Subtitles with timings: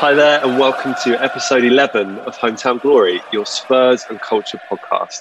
[0.00, 5.20] Hi there, and welcome to episode 11 of Hometown Glory, your Spurs and Culture podcast.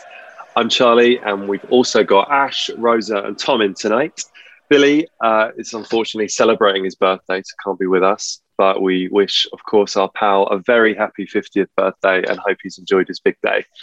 [0.55, 4.23] I'm Charlie, and we've also got Ash, Rosa, and Tom in tonight.
[4.69, 8.41] Billie uh, is unfortunately celebrating his birthday, so can't be with us.
[8.59, 12.77] But we wish, of course, our pal a very happy 50th birthday and hope he's
[12.77, 13.63] enjoyed his big day.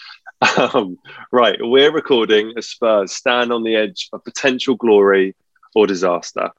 [0.58, 0.98] Um,
[1.33, 5.34] right, we're recording as Spurs stand on the edge of potential glory
[5.74, 6.51] or disaster.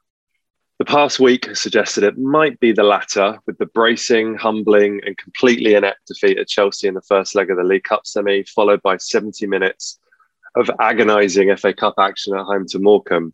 [0.80, 5.75] The past week suggested it might be the latter, with the bracing, humbling, and completely
[5.75, 8.97] inept defeat at Chelsea in the first leg of the League Cup semi, followed by
[8.97, 10.00] 70 minutes
[10.56, 13.31] of agonising FA Cup action at home to Morecambe.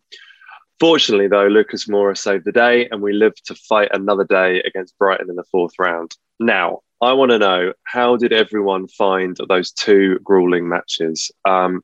[0.79, 4.97] Fortunately, though, Lucas Moura saved the day, and we live to fight another day against
[4.97, 6.16] Brighton in the fourth round.
[6.39, 11.31] Now, I want to know how did everyone find those two grueling matches?
[11.45, 11.81] Um,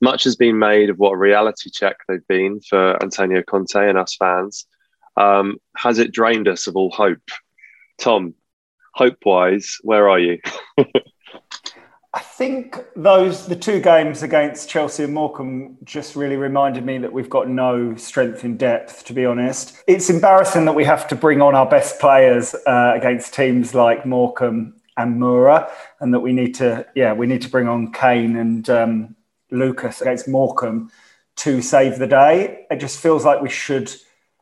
[0.00, 3.96] much has been made of what a reality check they've been for Antonio Conte and
[3.96, 4.66] us fans
[5.16, 7.30] um, has it drained us of all hope?
[7.98, 8.34] Tom,
[8.94, 10.38] hope wise, where are you?
[12.14, 17.10] I think those the two games against Chelsea and Morecambe just really reminded me that
[17.10, 19.04] we've got no strength in depth.
[19.06, 22.92] To be honest, it's embarrassing that we have to bring on our best players uh,
[22.94, 25.70] against teams like Morecambe and Moura,
[26.00, 29.16] and that we need to yeah we need to bring on Kane and um,
[29.50, 30.90] Lucas against Morecambe
[31.36, 32.66] to save the day.
[32.70, 33.90] It just feels like we should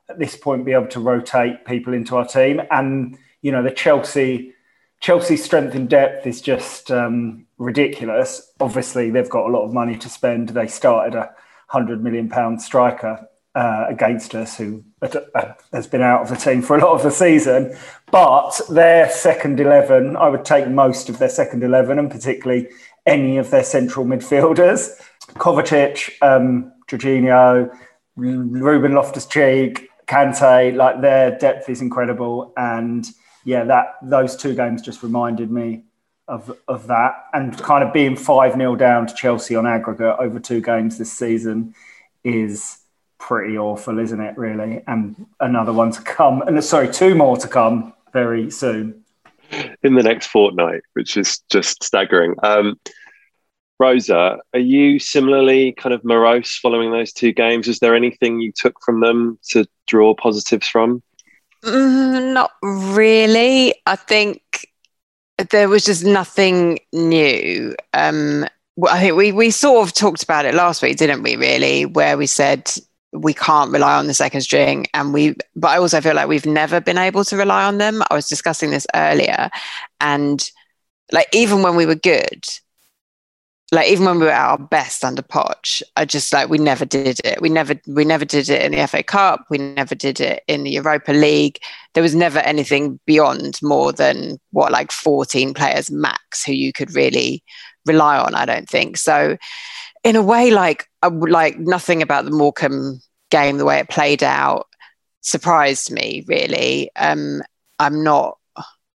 [0.09, 2.63] at this point be able to rotate people into our team.
[2.73, 4.55] And you know, the Chelsea
[5.01, 8.53] Chelsea strength and depth is just um, ridiculous.
[8.61, 10.51] Obviously, they've got a lot of money to spend.
[10.51, 11.35] They started a
[11.69, 16.61] hundred million pound striker uh, against us, who uh, has been out of the team
[16.61, 17.75] for a lot of the season.
[18.11, 22.69] But their second eleven, I would take most of their second eleven, and particularly
[23.07, 24.91] any of their central midfielders.
[25.35, 27.75] Kovacic, um, Jorginho,
[28.17, 33.07] Ruben Loftus-Cheek, Kante, like their depth is incredible, and
[33.45, 35.85] yeah, that those two games just reminded me
[36.29, 40.39] of of that, and kind of being five 0 down to Chelsea on aggregate over
[40.39, 41.75] two games this season
[42.23, 42.79] is
[43.19, 44.37] pretty awful, isn't it?
[44.39, 49.05] Really, and another one to come, and sorry, two more to come very soon
[49.83, 52.35] in the next fortnight, which is just staggering.
[52.43, 52.79] Um,
[53.79, 57.67] Rosa, are you similarly kind of morose following those two games?
[57.67, 61.03] Is there anything you took from them to draw positives from?
[61.65, 63.75] Mm, not really.
[63.87, 64.67] I think
[65.51, 67.75] there was just nothing new.
[67.93, 68.47] Um,
[68.89, 71.37] I think we we sort of talked about it last week, didn't we?
[71.37, 72.71] Really, where we said
[73.13, 75.37] we can't rely on the second string, and we.
[75.57, 78.03] But I also feel like we've never been able to rely on them.
[78.11, 79.51] I was discussing this earlier,
[80.01, 80.51] and
[81.13, 82.45] like even when we were good,
[83.73, 86.85] like even when we were at our best under Poch, I just like we never
[86.85, 87.41] did it.
[87.41, 89.45] We never we never did it in the FA Cup.
[89.49, 91.59] We never did it in the Europa League.
[91.95, 96.95] There was never anything beyond more than what like 14 players max who you could
[96.95, 97.45] really
[97.87, 98.35] rely on.
[98.35, 99.37] I don't think so.
[100.03, 103.01] In a way, like like nothing about the Morecambe
[103.31, 104.67] game, the way it played out,
[105.21, 106.91] surprised me really.
[106.97, 107.43] Um,
[107.79, 108.37] I'm not.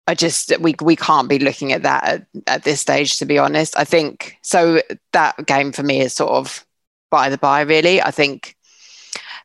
[0.07, 3.39] I just we we can't be looking at that at, at this stage, to be
[3.39, 3.79] honest.
[3.79, 4.83] I think so.
[5.13, 6.67] That game for me is sort of
[7.11, 8.03] by the by, really.
[8.03, 8.57] I think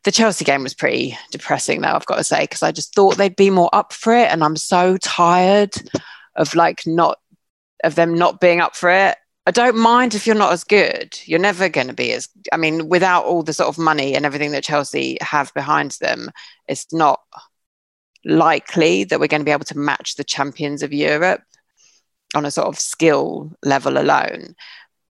[0.03, 3.17] the Chelsea game was pretty depressing, though, I've got to say, because I just thought
[3.17, 4.31] they'd be more up for it.
[4.31, 5.73] And I'm so tired
[6.35, 7.19] of like not,
[7.83, 9.17] of them not being up for it.
[9.45, 11.19] I don't mind if you're not as good.
[11.25, 14.25] You're never going to be as, I mean, without all the sort of money and
[14.25, 16.31] everything that Chelsea have behind them,
[16.67, 17.19] it's not
[18.27, 21.41] likely that we're going to be able to match the champions of Europe
[22.35, 24.55] on a sort of skill level alone.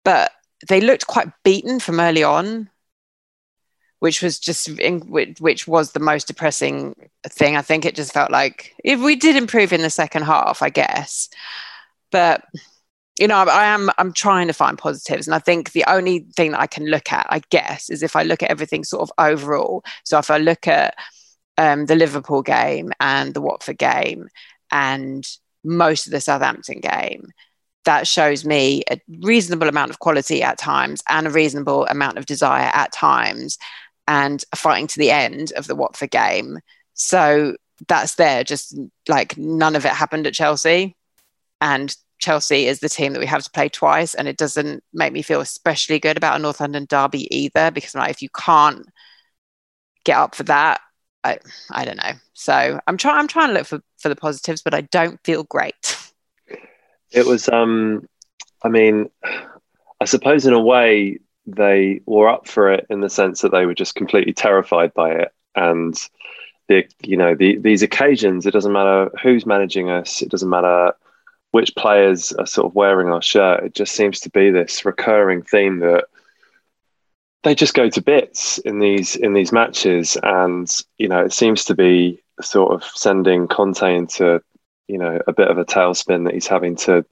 [0.06, 0.32] But
[0.70, 2.70] they looked quite beaten from early on
[4.00, 6.96] which was just in, which was the most depressing
[7.28, 7.56] thing.
[7.56, 10.70] I think it just felt like if we did improve in the second half, I
[10.70, 11.30] guess,
[12.12, 12.44] but
[13.20, 16.52] you know, I am I'm trying to find positives, and I think the only thing
[16.52, 19.12] that I can look at, I guess, is if I look at everything sort of
[19.18, 19.84] overall.
[20.04, 20.96] So if I look at
[21.58, 24.30] um, the Liverpool game and the Watford game
[24.72, 25.28] and
[25.64, 27.32] most of the Southampton game,
[27.86, 32.26] that shows me a reasonable amount of quality at times and a reasonable amount of
[32.26, 33.58] desire at times
[34.08, 36.60] and fighting to the end of the Watford game.
[36.94, 37.56] So
[37.88, 38.44] that's there.
[38.44, 38.78] Just
[39.08, 40.98] like none of it happened at Chelsea.
[41.62, 44.16] And Chelsea is the team that we have to play twice.
[44.16, 47.96] And it doesn't make me feel especially good about a North London derby either, because
[47.96, 48.86] like, if you can't
[50.04, 50.82] get up for that,
[51.24, 51.40] I,
[51.72, 52.14] I don't know.
[52.34, 55.44] So I'm trying I'm trying to look for, for the positives, but I don't feel
[55.44, 56.12] great.
[57.12, 58.08] It was um
[58.64, 59.10] I mean
[60.00, 63.66] I suppose in a way they were up for it in the sense that they
[63.66, 65.96] were just completely terrified by it and
[66.68, 70.92] the you know the, these occasions it doesn't matter who's managing us it doesn't matter
[71.52, 75.42] which players are sort of wearing our shirt it just seems to be this recurring
[75.42, 76.06] theme that
[77.48, 81.64] they just go to bits in these in these matches and you know it seems
[81.66, 84.42] to be sort of sending Conte into
[84.88, 87.06] you know a bit of a tailspin that he's having to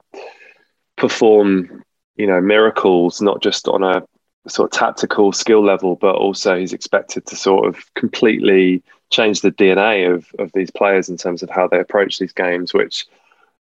[0.98, 1.84] perform
[2.18, 4.06] you know miracles not just on a
[4.48, 9.52] sort of tactical skill level, but also he's expected to sort of completely change the
[9.52, 13.06] DNA of, of these players in terms of how they approach these games, which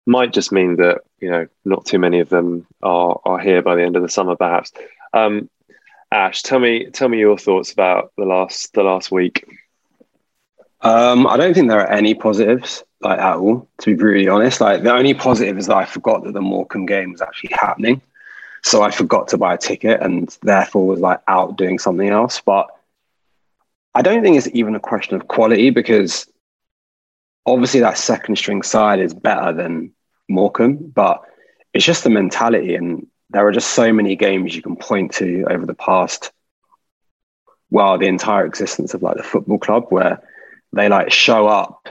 [0.05, 3.75] might just mean that, you know, not too many of them are, are here by
[3.75, 4.73] the end of the summer, perhaps.
[5.13, 5.49] Um,
[6.13, 9.47] Ash, tell me, tell me your thoughts about the last, the last week.
[10.81, 14.61] Um, I don't think there are any positives like at all, to be brutally honest.
[14.61, 18.01] Like the only positive is that I forgot that the Morecambe game was actually happening.
[18.63, 22.41] So I forgot to buy a ticket and therefore was like out doing something else.
[22.41, 22.67] But
[23.95, 26.27] I don't think it's even a question of quality because
[27.45, 29.91] obviously that second string side is better than
[30.29, 31.23] Morecambe, but
[31.73, 32.75] it's just the mentality.
[32.75, 36.31] And there are just so many games you can point to over the past,
[37.71, 40.21] well, the entire existence of like the football club where
[40.71, 41.89] they like show up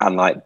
[0.00, 0.40] and like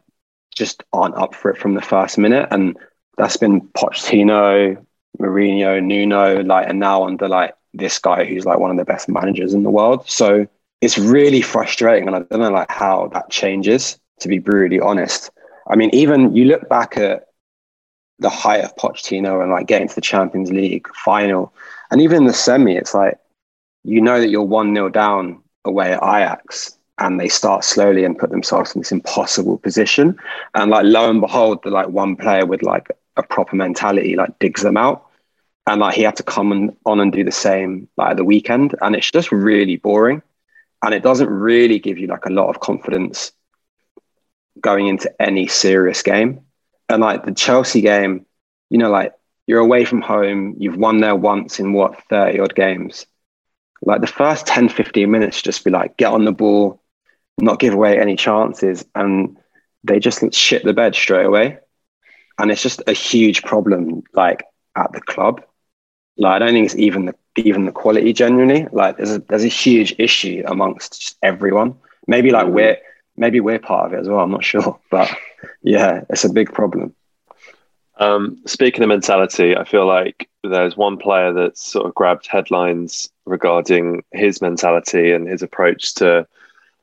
[0.54, 2.48] just aren't up for it from the first minute.
[2.50, 2.76] And
[3.16, 4.84] that's been Pochettino,
[5.20, 9.08] Mourinho, Nuno, like, and now under like this guy who's like one of the best
[9.08, 10.08] managers in the world.
[10.08, 10.46] So
[10.80, 13.98] it's really frustrating, and I don't know like how that changes.
[14.20, 15.30] To be brutally honest,
[15.68, 17.27] I mean, even you look back at
[18.18, 21.52] the height of Pochettino and like getting to the Champions League final,
[21.90, 23.18] and even in the semi, it's like
[23.84, 28.18] you know that you're one 0 down away at Ajax, and they start slowly and
[28.18, 30.18] put themselves in this impossible position,
[30.54, 34.38] and like lo and behold, the like one player with like a proper mentality like
[34.38, 35.04] digs them out.
[35.66, 38.24] And like he had to come and, on and do the same like at the
[38.24, 38.74] weekend.
[38.80, 40.22] And it's just really boring.
[40.82, 43.32] And it doesn't really give you like a lot of confidence
[44.60, 46.40] going into any serious game
[46.88, 48.26] and like the chelsea game
[48.70, 49.12] you know like
[49.46, 53.06] you're away from home you've won there once in what 30 odd games
[53.82, 56.82] like the first 10 15 minutes just be like get on the ball
[57.38, 59.36] not give away any chances and
[59.84, 61.58] they just shit the bed straight away
[62.38, 65.42] and it's just a huge problem like at the club
[66.18, 68.66] like I don't think it's even the even the quality genuinely.
[68.72, 71.76] Like there's a there's a huge issue amongst just everyone.
[72.06, 72.54] Maybe like mm-hmm.
[72.54, 72.76] we're
[73.18, 74.20] maybe we're part of it as well.
[74.20, 75.10] I'm not sure, but
[75.62, 76.94] yeah, it's a big problem.
[77.98, 83.08] Um, speaking of mentality, I feel like there's one player that's sort of grabbed headlines
[83.26, 86.26] regarding his mentality and his approach to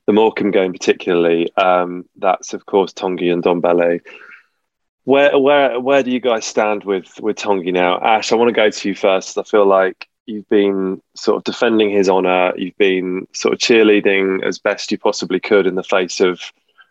[0.05, 1.55] the Morecambe game, particularly.
[1.55, 4.01] Um, that's of course Tanguy Ndombele.
[5.05, 7.99] Where where where do you guys stand with with Tanguy now?
[7.99, 9.37] Ash, I want to go to you first.
[9.37, 12.53] I feel like you've been sort of defending his honour.
[12.57, 16.41] You've been sort of cheerleading as best you possibly could in the face of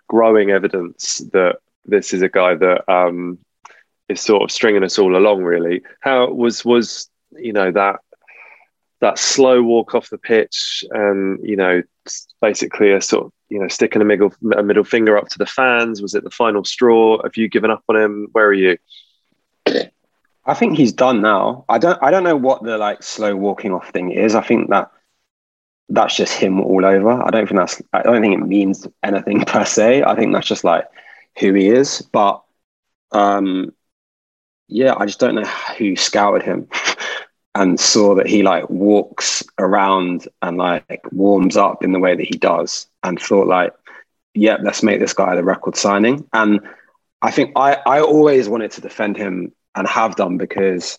[0.09, 3.39] growing evidence that this is a guy that um,
[4.09, 5.43] is sort of stringing us all along.
[5.43, 8.01] Really, how was was you know that
[9.01, 11.83] that slow walk off the pitch and you know
[12.41, 15.47] basically a sort of you know, sticking a middle a middle finger up to the
[15.47, 16.03] fans?
[16.03, 17.23] Was it the final straw?
[17.23, 18.29] Have you given up on him?
[18.33, 18.77] Where are you?
[20.47, 21.65] I think he's done now.
[21.69, 24.35] I don't I don't know what the like slow walking off thing is.
[24.35, 24.91] I think that
[25.89, 27.11] that's just him all over.
[27.11, 30.03] I don't think that's I don't think it means anything per se.
[30.03, 30.87] I think that's just like
[31.39, 32.03] who he is.
[32.13, 32.43] But
[33.13, 33.73] um
[34.69, 35.45] yeah, I just don't know
[35.79, 36.69] who scouted him
[37.55, 42.27] and saw that he like walks around and like warms up in the way that
[42.27, 43.73] he does and thought like,
[44.35, 46.29] yeah, let's make this guy the record signing.
[46.33, 46.61] And
[47.23, 50.99] I think I, I always wanted to defend him and have done because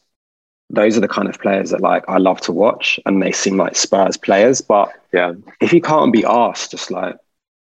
[0.69, 3.57] those are the kind of players that like I love to watch and they seem
[3.57, 4.61] like Spurs players.
[4.61, 7.17] But yeah, if you can't be asked, just like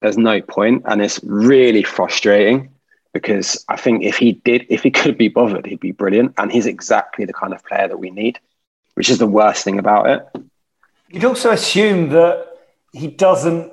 [0.00, 0.82] there's no point.
[0.86, 2.70] And it's really frustrating
[3.12, 6.34] because I think if he did, if he could be bothered, he'd be brilliant.
[6.38, 8.38] And he's exactly the kind of player that we need,
[8.94, 10.44] which is the worst thing about it.
[11.10, 12.46] You'd also assume that
[12.92, 13.72] he doesn't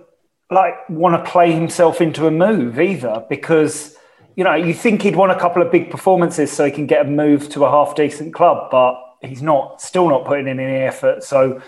[0.49, 3.95] like want to play himself into a move either, because
[4.35, 7.05] you know you think he'd want a couple of big performances so he can get
[7.05, 10.77] a move to a half decent club, but he's not still not putting in any
[10.83, 11.23] effort.
[11.23, 11.61] So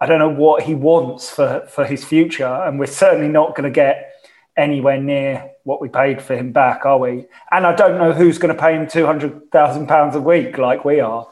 [0.00, 3.64] I don't know what he wants for for his future, and we're certainly not going
[3.64, 4.12] to get
[4.56, 7.26] anywhere near what we paid for him back, are we?
[7.50, 10.58] And I don't know who's going to pay him two hundred thousand pounds a week
[10.58, 11.26] like we are.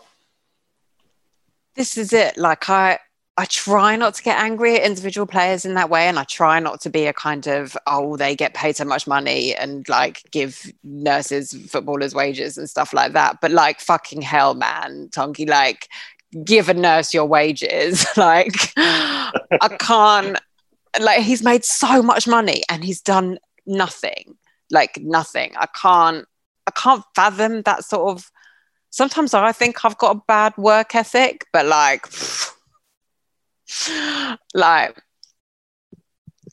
[1.75, 2.37] This is it.
[2.37, 2.99] Like I,
[3.39, 6.59] I try not to get angry at individual players in that way, and I try
[6.59, 10.23] not to be a kind of oh they get paid so much money and like
[10.33, 13.41] give nurses footballers wages and stuff like that.
[13.41, 15.89] But like fucking hell, man, Tanguy, like
[16.45, 18.05] give a nurse your wages.
[18.17, 20.37] like I can't
[21.01, 24.37] like he's made so much money and he's done nothing
[24.71, 26.27] like nothing i can't
[26.67, 28.31] i can't fathom that sort of
[28.91, 32.07] sometimes i think i've got a bad work ethic but like
[34.55, 35.01] like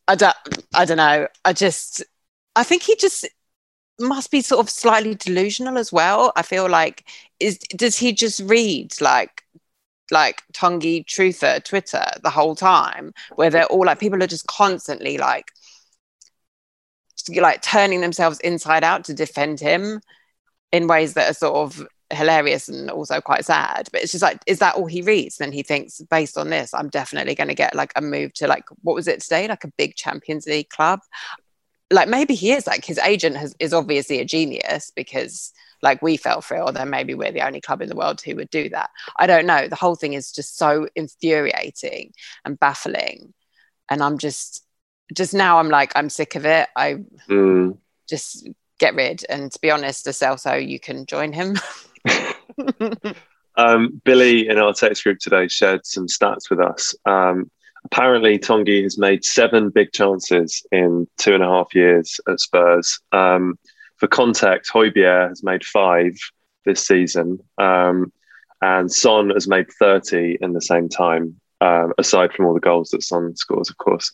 [0.07, 0.35] i don't
[0.73, 1.27] i don't know.
[1.43, 2.03] I just
[2.55, 3.25] i think he just
[3.99, 6.33] must be sort of slightly delusional as well.
[6.35, 7.07] I feel like
[7.39, 9.43] is does he just read like
[10.11, 15.17] like Tanguy Truther Twitter the whole time, where they're all like people are just constantly
[15.17, 15.51] like
[17.37, 20.01] like turning themselves inside out to defend him
[20.71, 23.87] in ways that are sort of hilarious and also quite sad.
[23.91, 25.37] But it's just like, is that all he reads?
[25.37, 28.47] Then he thinks, based on this, I'm definitely going to get like a move to
[28.47, 30.99] like what was it today, like a big Champions League club.
[31.91, 36.17] Like maybe he is like his agent has is obviously a genius because like we
[36.17, 38.49] fell for it, or then maybe we're the only club in the world who would
[38.49, 38.89] do that.
[39.19, 39.67] I don't know.
[39.67, 43.33] The whole thing is just so infuriating and baffling.
[43.89, 44.65] And I'm just,
[45.13, 46.67] just now I'm like, I'm sick of it.
[46.75, 47.77] I mm.
[48.09, 49.23] just get rid.
[49.29, 51.55] And to be honest, Celso, you can join him.
[53.55, 56.95] um, Billie in our text group today shared some stats with us.
[57.05, 57.49] Um,
[57.85, 62.99] apparently, Tanguy has made seven big chances in two and a half years at Spurs.
[63.11, 63.57] Um,
[63.97, 66.13] for context, Højbjerg has made five
[66.65, 68.11] this season, um,
[68.61, 72.89] and Son has made 30 in the same time, um, aside from all the goals
[72.89, 74.11] that Son scores, of course.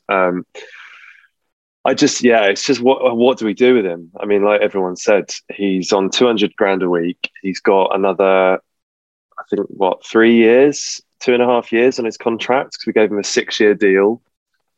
[1.84, 4.12] I just, yeah, it's just what what do we do with him?
[4.20, 7.32] I mean, like everyone said, he's on 200 grand a week.
[7.42, 12.18] He's got another, I think, what, three years, two and a half years on his
[12.18, 14.22] contract because we gave him a six year deal.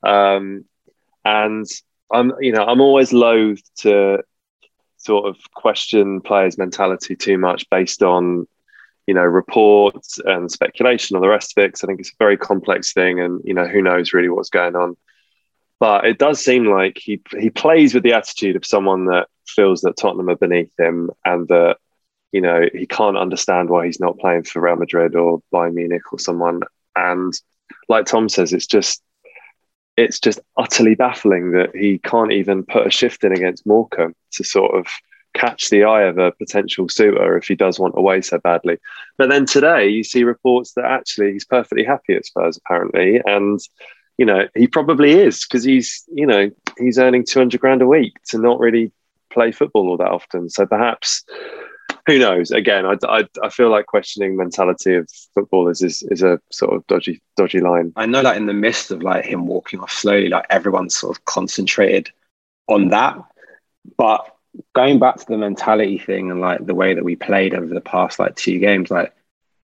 [0.02, 0.66] Um,
[1.26, 1.66] and
[2.12, 4.24] I'm, you know, I'm always loath to
[4.98, 8.48] sort of question players' mentality too much based on
[9.08, 11.68] you know reports and speculation and the rest of it.
[11.68, 14.50] Because I think it's a very complex thing, and you know who knows really what's
[14.50, 14.96] going on.
[15.84, 19.82] But it does seem like he he plays with the attitude of someone that feels
[19.82, 21.76] that Tottenham are beneath him, and that
[22.32, 26.14] you know he can't understand why he's not playing for Real Madrid or Bayern Munich
[26.14, 26.62] or someone.
[26.96, 27.34] And
[27.90, 29.04] like Tom says, it's just
[29.98, 34.44] it's just utterly baffling that he can't even put a shift in against Morecambe to
[34.46, 34.88] sort of
[35.34, 38.78] catch the eye of a potential suitor if he does want away so badly.
[39.18, 43.60] But then today you see reports that actually he's perfectly happy at Spurs apparently, and
[44.18, 47.88] you know he probably is because he's you know he's earning two hundred grand a
[47.88, 48.92] week to not really
[49.30, 50.50] play football all that often.
[50.50, 51.24] So perhaps
[52.06, 52.52] who knows?
[52.52, 56.86] Again, I, I, I, feel like questioning mentality of footballers is, is a sort of
[56.88, 57.94] dodgy dodgy line.
[57.96, 61.18] I know that in the midst of like him walking off slowly, like everyone's sort
[61.18, 62.10] of concentrated
[62.68, 63.18] on that.
[63.98, 64.36] But
[64.74, 67.82] going back to the mentality thing and like the way that we played over the
[67.82, 69.14] past like two games, like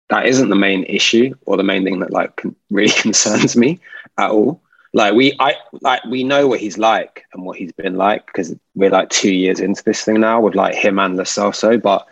[0.10, 3.80] that isn't the main issue or the main thing that like really concerns me
[4.18, 4.62] at all.
[4.94, 8.54] Like we, I like we know what he's like and what he's been like because
[8.76, 11.82] we're like two years into this thing now with like him and Lo Celso.
[11.82, 12.06] But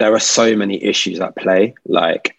[0.00, 1.74] there are so many issues at play.
[1.86, 2.36] Like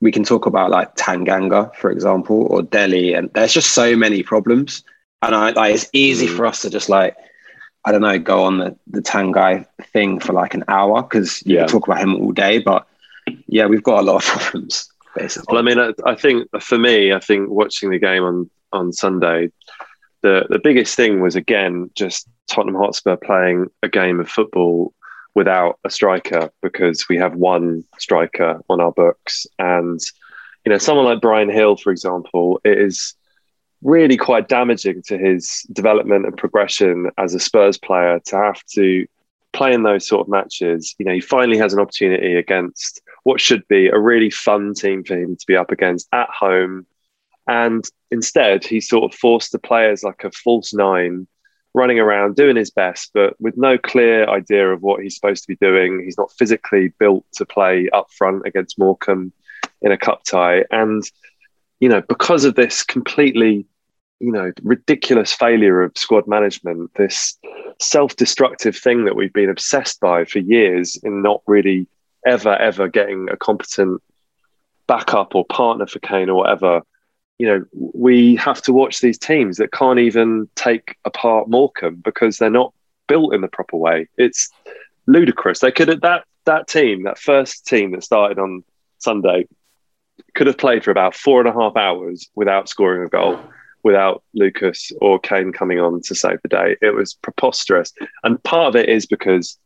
[0.00, 4.22] we can talk about like Tanganga, for example, or Dele, and there's just so many
[4.22, 4.84] problems.
[5.22, 6.36] And I, like, it's easy mm.
[6.36, 7.16] for us to just like,
[7.84, 11.56] I don't know, go on the, the Tanguy thing for like an hour because you
[11.56, 11.66] yeah.
[11.66, 12.58] talk about him all day.
[12.58, 12.86] But
[13.46, 15.54] yeah, we've got a lot of problems, basically.
[15.54, 18.92] Well, I mean, I, I think for me, I think watching the game on, on
[18.92, 19.50] Sunday,
[20.22, 24.92] the, the biggest thing was again just Tottenham Hotspur playing a game of football
[25.34, 29.46] without a striker because we have one striker on our books.
[29.58, 30.00] And,
[30.64, 33.14] you know, someone like Bryan Gil for example, it is
[33.82, 39.06] really quite damaging to his development and progression as a Spurs player to have to
[39.52, 40.94] play in those sort of matches.
[40.98, 45.04] You know, he finally has an opportunity against what should be a really fun team
[45.04, 46.86] for him to be up against at home.
[47.46, 51.26] And instead, he sort of forced the players like a false nine
[51.74, 55.48] running around doing his best, but with no clear idea of what he's supposed to
[55.48, 56.02] be doing.
[56.04, 59.32] He's not physically built to play up front against Morecambe
[59.82, 60.64] in a cup tie.
[60.70, 61.02] And,
[61.78, 63.66] you know, because of this completely,
[64.18, 67.38] you know, ridiculous failure of squad management, this
[67.80, 71.86] self destructive thing that we've been obsessed by for years in not really
[72.26, 74.02] ever, ever getting a competent
[74.86, 76.82] backup or partner for Kane or whatever
[77.40, 82.36] you know, we have to watch these teams that can't even take apart Morecambe because
[82.36, 82.74] they're not
[83.06, 84.08] built in the proper way.
[84.18, 84.50] It's
[85.06, 85.60] ludicrous.
[85.60, 88.62] They could have that that team, that first team that started on
[88.98, 89.46] Sunday,
[90.34, 93.40] could have played for about four and a half hours without scoring a goal,
[93.82, 96.76] without Lucas or Kane coming on to save the day.
[96.82, 97.90] It was preposterous.
[98.22, 99.58] And part of it is because,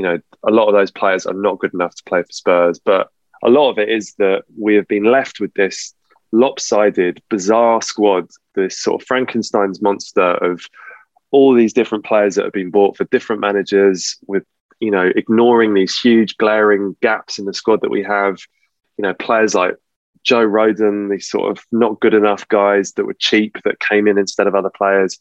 [0.00, 2.80] you know, a lot of those players are not good enough to play for Spurs,
[2.82, 3.10] but
[3.42, 5.92] a lot of it is that we have been left with this
[6.32, 10.62] lopsided, bizarre squad, this sort of Frankenstein's monster of
[11.32, 14.42] all these different players that have been bought for different managers with,
[14.80, 18.38] you know, ignoring these huge glaring gaps in the squad that we have.
[18.96, 19.74] You know, players like
[20.22, 24.16] Joe Rodon, these sort of not good enough guys that were cheap that came in
[24.16, 25.18] instead of other players.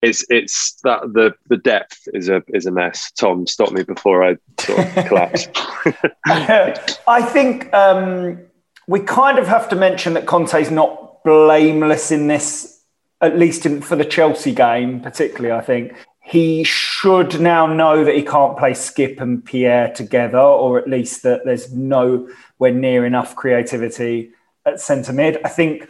[0.00, 3.10] It's it's that the the depth is a is a mess.
[3.12, 5.48] Tom, stop me before I sort of collapse.
[6.26, 8.38] I think um,
[8.86, 12.82] we kind of have to mention that Conte's not blameless in this,
[13.20, 15.94] at least in, for the Chelsea game, particularly, I think.
[16.20, 21.22] He should now know that he can't play Skipp and Pierre together, or at least
[21.22, 24.30] that there's nowhere near enough creativity
[24.64, 25.38] at centre mid.
[25.44, 25.88] I think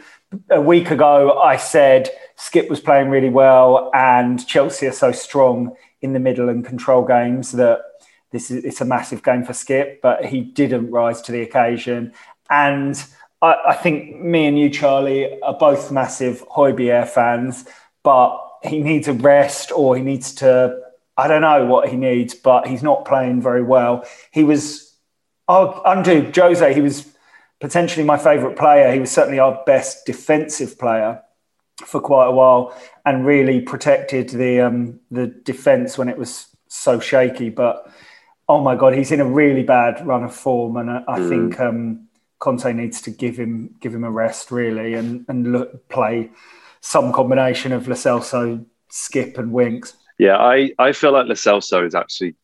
[0.49, 5.75] a week ago I said Skipp was playing really well and Chelsea are so strong
[6.01, 7.81] in the middle and control games that
[8.31, 12.13] this is it's a massive game for Skipp, but he didn't rise to the occasion.
[12.49, 13.03] And
[13.41, 17.65] I, I, think me and you, Charlie, are both massive Højbjerg fans,
[18.03, 20.79] but he needs a rest or he needs to,
[21.17, 24.05] I don't know what he needs, but he's not playing very well.
[24.31, 24.95] He was,
[25.47, 27.07] oh, undo Jose, he was
[27.59, 28.93] potentially my favourite player.
[28.93, 31.21] He was certainly our best defensive player
[31.85, 36.99] for quite a while and really protected the um, the defence when it was so
[36.99, 37.49] shaky.
[37.49, 37.91] But
[38.47, 41.29] oh my god, he's in a really bad run of form, and I, I mm.
[41.29, 42.07] think um,
[42.39, 46.31] Conte needs to give him give him a rest really and and look, play
[46.81, 49.93] some combination of Lo Skipp, and Winks.
[50.17, 52.35] Yeah, I I feel like Lo Celso is actually.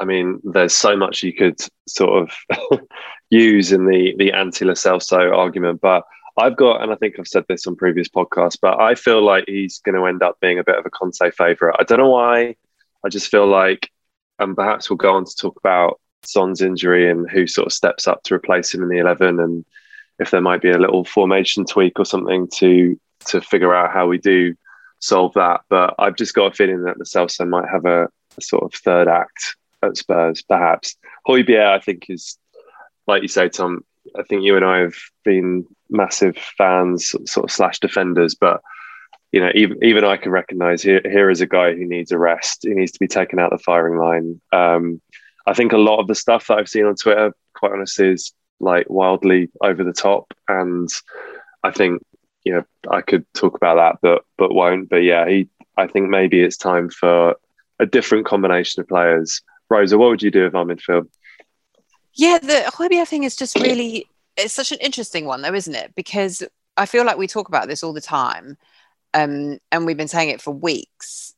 [0.00, 2.80] I mean, there's so much you could sort of
[3.30, 6.04] use in the the anti Lo Celso argument, but
[6.36, 9.44] I've got, and I think I've said this on previous podcasts, but I feel like
[9.46, 11.76] he's going to end up being a bit of a Conte favourite.
[11.78, 12.56] I don't know why.
[13.04, 13.90] I just feel like,
[14.38, 18.08] and perhaps we'll go on to talk about Son's injury and who sort of steps
[18.08, 19.64] up to replace him in the 11 and
[20.18, 24.06] if there might be a little formation tweak or something to to figure out how
[24.06, 24.54] we do
[25.00, 25.62] solve that.
[25.68, 28.74] But I've just got a feeling that the Celso might have a, a, sort of
[28.74, 30.96] third act at Spurs, perhaps.
[31.26, 32.38] Højbjerg, I think, is
[33.06, 33.84] like you say, Tom.
[34.18, 38.60] I think you and I have been massive fans, sort of slash defenders, but
[39.32, 42.18] you know, even even I can recognise here here is a guy who needs a
[42.18, 42.60] rest.
[42.62, 44.40] He needs to be taken out of the firing line.
[44.52, 45.00] Um,
[45.46, 48.32] I think a lot of the stuff that I've seen on Twitter, quite honestly, is
[48.60, 50.32] like wildly over the top.
[50.46, 50.88] And
[51.64, 52.00] I think,
[52.44, 54.88] you know, I could talk about that, but but won't.
[54.88, 57.34] But yeah, he I think maybe it's time for
[57.80, 59.42] a different combination of players.
[59.68, 61.08] Rosa, what would you do if I'm midfield?
[62.14, 65.94] Yeah, the Højbjerg thing is just really it's such an interesting one though, isn't it?
[65.94, 66.42] Because
[66.76, 68.56] I feel like we talk about this all the time.
[69.12, 71.34] Um, and we've been saying it for weeks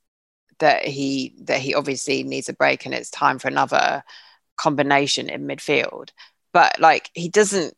[0.59, 4.03] that he that he obviously needs a break and it's time for another
[4.57, 6.11] combination in midfield.
[6.53, 7.75] But like he doesn't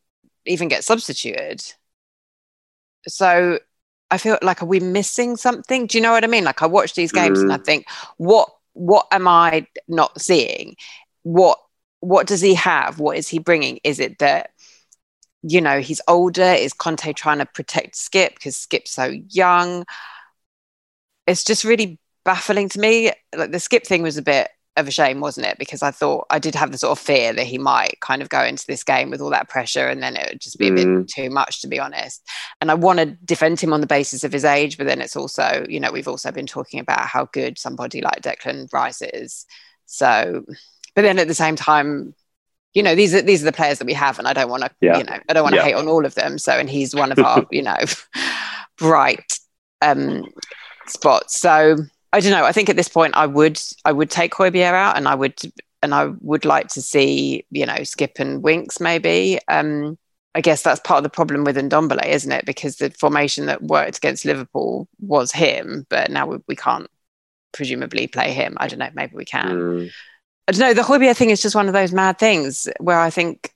[0.46, 1.64] even get substituted.
[3.08, 3.58] So
[4.10, 5.86] I feel like are we missing something?
[5.86, 6.44] Do you know what I mean?
[6.44, 7.42] Like I watch these games mm.
[7.42, 10.76] and I think, what what am I not seeing?
[11.24, 11.58] What
[12.00, 12.98] what does he have?
[12.98, 13.80] What is he bringing?
[13.84, 14.50] Is it that
[15.42, 16.42] you know he's older?
[16.42, 19.84] Is Conte trying to protect Skipp because Skipp's so young?
[21.26, 23.12] it's just really baffling to me.
[23.36, 25.58] Like the Skipp thing was a bit of a shame, wasn't it?
[25.58, 28.28] Because I thought I did have the sort of fear that he might kind of
[28.28, 30.70] go into this game with all that pressure and then it would just be a
[30.70, 30.74] Mm.
[31.00, 32.22] bit too much, to be honest.
[32.60, 35.16] And I want to defend him on the basis of his age, but then it's
[35.16, 39.44] also, you know, we've also been talking about how good somebody like Declan Rice is.
[39.86, 40.44] So,
[40.98, 42.12] but then at the same time,
[42.74, 44.64] you know, these are these are the players that we have, and I don't want
[44.64, 44.98] to, Yeah.
[44.98, 45.66] you know, I don't want to Yeah.
[45.66, 46.38] hate on all of them.
[46.38, 47.76] So, and he's one of our, you know,
[48.78, 49.38] bright
[49.80, 50.24] um
[50.88, 51.40] spots.
[51.40, 51.76] So
[52.12, 52.44] I don't know.
[52.44, 55.38] I think at this point I would I would take Højbjerg out and I would
[55.84, 59.38] and I would like to see, you know, Skipp and Winks maybe.
[59.46, 59.96] Um
[60.34, 62.44] I guess that's part of the problem with Ndombele, isn't it?
[62.44, 66.88] Because the formation that worked against Liverpool was him, but now we, we can't
[67.52, 68.56] presumably play him.
[68.58, 69.56] I don't know, maybe we can.
[69.56, 69.90] Mm.
[70.48, 70.74] I don't know.
[70.74, 73.52] The Højbjerg thing is just one of those mad things where I think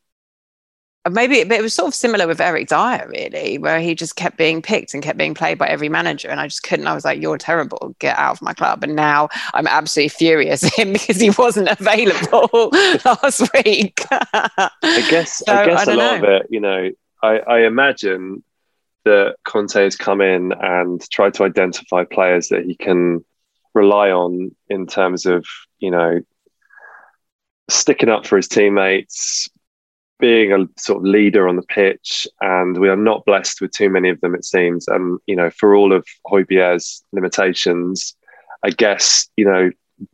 [1.11, 4.37] maybe but it was sort of similar with Eric Dier, really, where he just kept
[4.37, 6.29] being picked and kept being played by every manager.
[6.29, 6.87] And I just couldn't.
[6.87, 7.97] I was like, you're terrible.
[7.99, 8.85] Get out of my club.
[8.85, 12.69] And now I'm absolutely furious at him because he wasn't available
[13.05, 14.05] last week.
[14.11, 16.29] I guess So, I guess I a lot know.
[16.29, 16.91] of it, you know,
[17.23, 18.45] I, I imagine
[19.05, 23.25] that Conte has come in and tried to identify players that he can
[23.75, 25.47] rely on in terms of,
[25.79, 26.21] you know,
[27.73, 29.49] sticking up for his teammates,
[30.19, 33.91] being a sort of leader on the pitch, and we are not blessed with too
[33.91, 34.87] many of them, it seems.
[34.89, 38.15] And you know, for all of Højbjerg's limitations,
[38.63, 39.71] I guess you know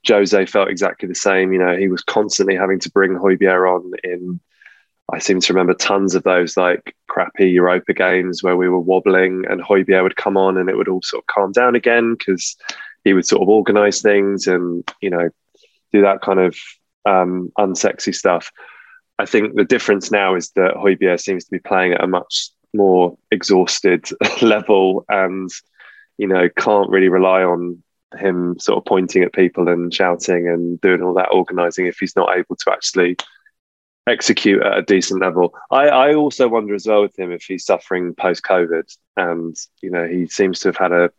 [0.07, 1.53] Jose felt exactly the same.
[1.53, 4.41] You know, he was constantly having to bring Højbjerg on in.
[5.11, 9.47] I seem to remember tons of those like crappy Europa games where we were wobbling
[9.49, 12.57] and Hoybier would come on and it would all sort of calm down again because
[13.05, 15.31] he would sort of organise things and you know
[15.93, 16.55] do that kind of
[17.09, 18.51] um, unsexy stuff.
[19.19, 22.51] I think the difference now is that Højbjerg seems to be playing at a much
[22.75, 24.09] more exhausted
[24.43, 25.51] level and
[26.19, 27.83] you know can't really rely on
[28.19, 32.17] him sort of pointing at people and shouting and doing all that organising if he's
[32.17, 33.17] not able to actually
[34.07, 35.55] execute at a decent level.
[35.71, 38.85] I, I also wonder as well with him if he's suffering post COVID
[39.17, 41.11] and you know he seems to have had a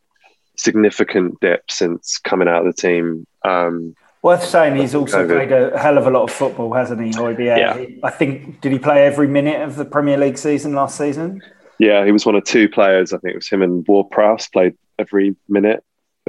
[0.58, 3.26] significant dip since coming out of the team.
[3.46, 5.28] Um, Worth saying he's also COVID.
[5.48, 7.58] played a hell of a lot of football, hasn't he, Højbjerg?
[7.58, 7.86] Yeah.
[8.04, 11.42] I think, did he play every minute of the Premier League season last season?
[11.80, 13.14] Yeah, he was one of two players.
[13.14, 15.84] I think it was him and Ward Prowse played every minute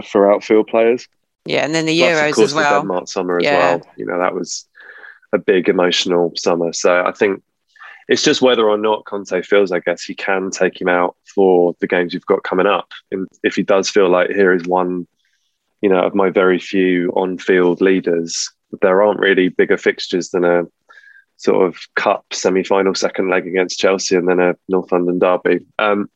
[0.05, 1.09] for outfield players.
[1.47, 2.75] yeah, and then the Plus, Euros of course, as well.
[2.75, 3.59] the Denmark summer as Yeah.
[3.77, 3.87] well.
[3.97, 4.69] You know, that was
[5.33, 6.73] a big emotional summer.
[6.73, 7.43] So I think
[8.09, 11.75] it's just whether or not Conte feels, I guess, he can take him out for
[11.81, 12.89] the games you've got coming up.
[13.11, 15.07] And if he does feel like here is one,
[15.81, 18.51] you know, of my very few on-field leaders,
[18.83, 20.65] there aren't really bigger fixtures than a
[21.37, 25.61] sort of cup semi-final second leg against Chelsea and then a North London derby.
[25.79, 26.11] Um,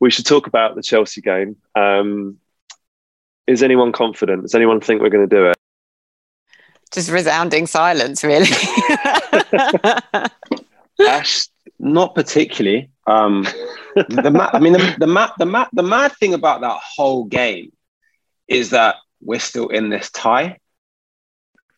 [0.00, 1.56] we should talk about the Chelsea game.
[1.74, 2.38] Um,
[3.46, 4.42] is anyone confident?
[4.42, 5.56] Does anyone think we're going to do it?
[6.92, 8.46] Just resounding silence, really.
[11.00, 12.90] Ash, Not particularly.
[13.06, 13.46] Um,
[13.94, 17.24] the ma- I mean, the, the, ma- the, ma- the mad thing about that whole
[17.24, 17.72] game
[18.48, 20.58] is that we're still in this tie.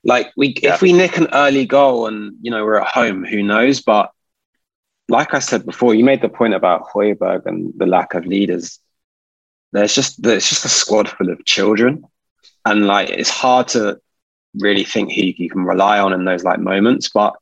[0.04, 0.74] Like we, Yeah.
[0.74, 3.80] if we nick an early goal and you know we're at home, who knows?
[3.82, 4.10] But
[5.08, 8.80] like I said before, you made the point about Højbjerg and the lack of leaders.
[9.72, 12.04] There's just there's just a squad full of children,
[12.64, 14.00] and like it's hard to
[14.58, 17.10] really think who you can rely on in those like moments.
[17.12, 17.34] But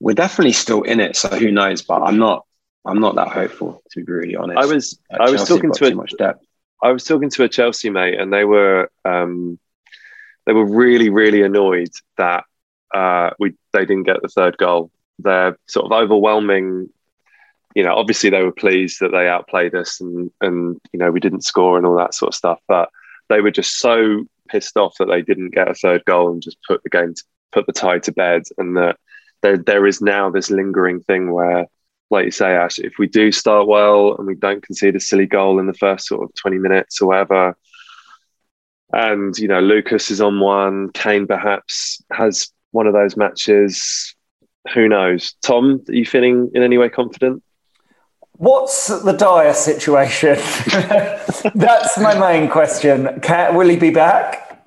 [0.00, 1.82] we're definitely still in it, so who knows?
[1.82, 2.44] But I'm not
[2.84, 4.58] I'm not that hopeful to be really honest.
[4.58, 6.44] I was I was Chelsea talking to a, much depth.
[6.82, 9.58] I was talking to a Chelsea mate, and they were um,
[10.46, 12.44] they were really really annoyed that
[12.92, 14.90] uh, we they didn't get the third goal.
[15.18, 16.88] They're sort of overwhelming.
[17.74, 21.20] You know, obviously they were pleased that they outplayed us, and and you know we
[21.20, 22.58] didn't score and all that sort of stuff.
[22.66, 22.90] But
[23.28, 26.58] they were just so pissed off that they didn't get a third goal and just
[26.66, 28.96] put the game to, put the tie to bed, and that
[29.42, 31.66] there there is now this lingering thing where
[32.12, 35.26] like you say, Ash, if we do start well and we don't concede a silly
[35.26, 37.56] goal in the first sort of 20 minutes or whatever,
[38.92, 44.14] and, you know, Lucas is on one, Kane perhaps has one of those matches,
[44.74, 45.34] who knows?
[45.42, 47.42] Tom, are you feeling in any way confident?
[48.32, 50.36] What's the Dier situation?
[51.54, 53.20] That's my main question.
[53.20, 54.62] Can, will he be back?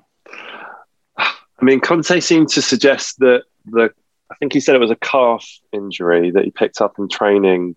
[1.18, 3.90] I mean, Conte seemed to suggest that the,
[4.30, 7.76] I think he said it was a calf injury that he picked up in training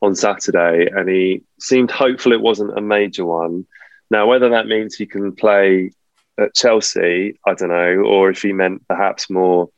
[0.00, 3.66] on Saturday, and he seemed hopeful it wasn't a major one.
[4.10, 5.92] Now, whether that means he can play
[6.38, 9.70] at Chelsea, I don't know, or if he meant perhaps more,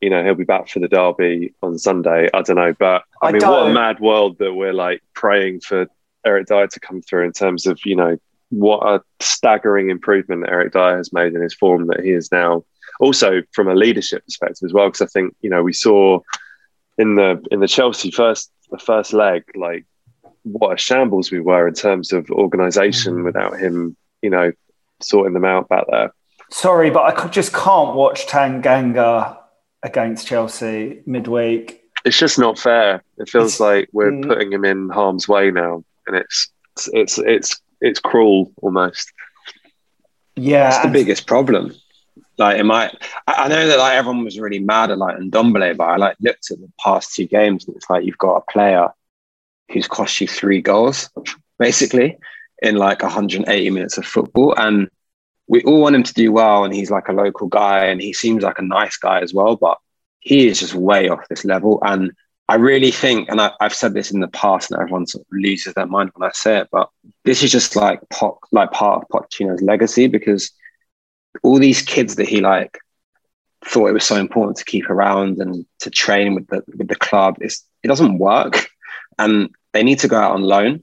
[0.00, 2.28] you know, he'll be back for the derby on Sunday.
[2.34, 5.60] I don't know, but I, I mean, what a mad world that we're like praying
[5.60, 5.86] for
[6.26, 8.18] Eric Dier to come through in terms of you know
[8.50, 12.64] what a staggering improvement Eric Dier has made in his form that he is now
[13.00, 14.88] also from a leadership perspective as well.
[14.88, 16.20] Because I think you know we saw
[16.98, 19.84] in the in the Chelsea first the first leg like
[20.44, 23.24] what a shambles we were in terms of organisation mm.
[23.24, 24.52] without him, you know,
[25.02, 26.12] sorting them out back there.
[26.50, 29.38] Sorry, but I just can't watch Tanganga
[29.82, 31.82] against Chelsea midweek.
[32.04, 33.02] It's just not fair.
[33.16, 36.50] It feels it's, like we're mm, putting him in harm's way now, and it's
[36.92, 39.10] it's it's it's cruel almost.
[40.36, 41.74] Yeah, that's the biggest problem.
[42.36, 42.94] Like, it might.
[43.26, 46.50] I know that like everyone was really mad at like Ndombele, but I like looked
[46.50, 48.88] at the past two games, and it's like you've got a player
[49.72, 51.10] who's cost you three goals,
[51.58, 52.18] basically,
[52.62, 54.88] in like 180 minutes of football, and
[55.46, 58.12] we all want him to do well, and he's like a local guy, and he
[58.12, 59.78] seems like a nice guy as well, but
[60.20, 62.12] he is just way off this level, and
[62.48, 65.32] I really think, and I, have said this in the past, and everyone sort of
[65.32, 66.90] loses their mind when I say it, but
[67.24, 70.50] this is just like pop, like part of Pochettino's legacy because
[71.42, 72.78] all these kids that he like
[73.64, 76.96] thought it was so important to keep around and to train with the with the
[76.96, 78.68] club, it's, it doesn't work,
[79.18, 80.82] and they need to go out on loan.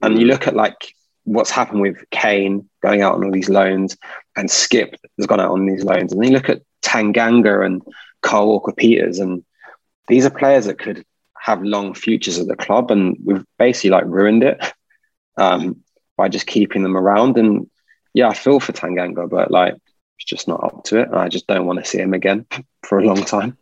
[0.00, 3.96] And you look at like what's happened with Kane going out on all these loans,
[4.36, 7.82] and Skipp has gone out on these loans, and then you look at Tanganga and
[8.22, 9.44] Kyle Walker Peters and
[10.08, 11.04] these are players that could
[11.38, 14.60] have long futures at the club, and we've basically like ruined it
[15.36, 15.82] um,
[16.16, 17.38] by just keeping them around.
[17.38, 17.70] And
[18.14, 21.08] yeah, I feel for Tanganga, but like it's just not up to it.
[21.12, 22.46] I just don't want to see him again
[22.82, 23.56] for a long time.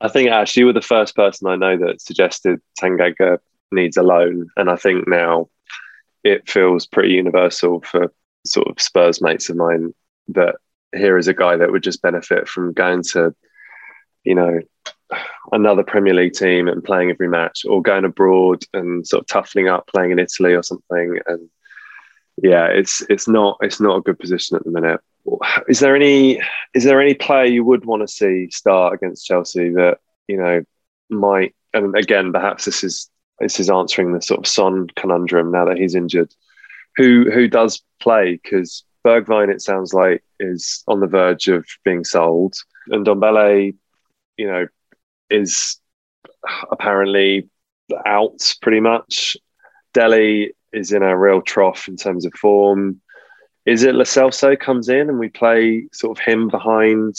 [0.00, 3.38] I think actually you were the first person I know that suggested Tanganga
[3.70, 5.48] needs a loan, and I think now
[6.24, 8.12] it feels pretty universal for
[8.44, 9.94] sort of Spurs mates of mine
[10.28, 10.56] that
[10.94, 13.34] here is a guy that would just benefit from going to,
[14.24, 14.60] you know,
[15.52, 19.68] another Premier League team and playing every match, or going abroad and sort of toughening
[19.68, 21.18] up, playing in Italy or something.
[21.26, 21.48] And
[22.42, 25.00] yeah, it's it's not it's not a good position at the minute.
[25.68, 26.40] Is there any
[26.74, 30.62] is there any player you would want to see start against Chelsea that you know
[31.10, 31.54] might?
[31.74, 35.78] And again, perhaps this is this is answering the sort of Son conundrum now that
[35.78, 36.32] he's injured.
[36.96, 38.40] Who who does play?
[38.42, 42.54] Because Bergwijn, it sounds like, is on the verge of being sold,
[42.88, 43.74] and Ndombele,
[44.36, 44.66] you know,
[45.30, 45.80] is
[46.70, 47.48] apparently
[48.06, 49.36] out pretty much.
[49.94, 53.00] Dele is in a real trough in terms of form.
[53.66, 57.14] Is it Lo Celso comes in and we play sort of him behind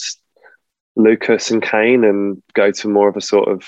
[0.95, 3.67] Lucas and Kane and go to more of a sort of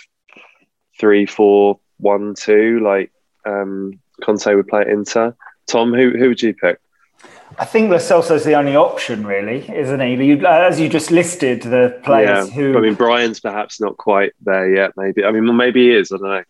[0.99, 3.11] three, four, one, two, like
[3.45, 5.35] um, Conte would play at Inter?
[5.67, 6.79] Tom, who who would you pick?
[7.59, 10.25] I think Lo Celso's the only option, really, isn't he?
[10.25, 12.77] You, as you just listed, the players yeah, who.
[12.77, 14.93] I mean, Bryan's perhaps not quite there yet.
[14.95, 15.23] Maybe.
[15.23, 16.11] I mean, maybe he is.
[16.11, 16.43] I don't know.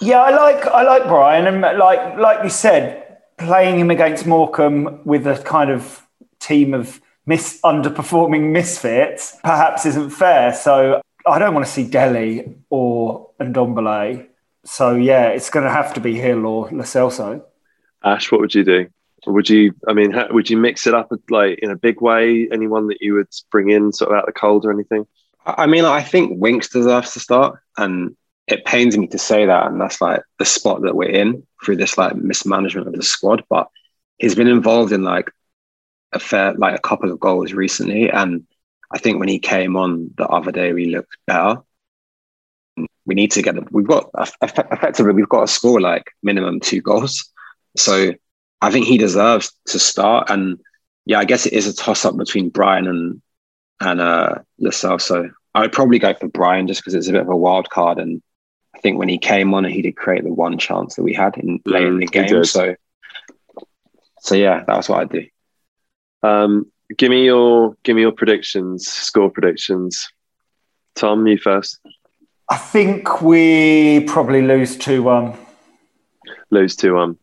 [0.00, 5.00] Yeah, I like I like Bryan, and like like you said, playing him against Morecambe
[5.04, 6.06] with a kind of
[6.38, 10.54] team of mis underperforming misfits perhaps isn't fair.
[10.54, 14.26] So I don't want to see Dele or Ndombele.
[14.64, 17.42] So yeah, it's going to have to be Gil or Lo Celso.
[18.02, 18.88] Ash, what would you do?
[19.26, 19.74] Would you?
[19.86, 22.48] I mean, how, would you mix it up like in a big way?
[22.50, 25.06] Anyone that you would bring in sort of out of the cold or anything?
[25.44, 28.16] I mean, I think Winks deserves to start, and
[28.52, 31.76] it pains me to say that, and that's like the spot that we're in through
[31.76, 33.44] this like mismanagement of the squad.
[33.48, 33.68] But
[34.18, 35.30] he's been involved in like
[36.12, 38.46] a fair, like a couple of goals recently, and
[38.90, 41.62] I think when he came on the other day, we looked better.
[43.06, 43.68] We need to get them.
[43.70, 44.10] We've got
[44.42, 47.30] effectively we've got to score like minimum two goals.
[47.76, 48.12] So
[48.60, 50.30] I think he deserves to start.
[50.30, 50.60] And
[51.06, 53.22] yeah, I guess it is a toss up between Bryan and
[53.80, 57.28] and uh, Celso I would probably go for Bryan just because it's a bit of
[57.28, 57.98] a wild card.
[57.98, 58.22] And
[58.80, 61.36] I think when he came on, he did create the one chance that we had
[61.36, 62.44] in late in the mm, game.
[62.44, 62.74] So,
[64.20, 65.26] so yeah, that's what I'd do.
[66.22, 70.08] Um, give me your give me your predictions, score predictions.
[70.94, 71.78] Tom, you first.
[72.48, 75.36] I think we probably lose two one.
[76.50, 77.18] Lose two one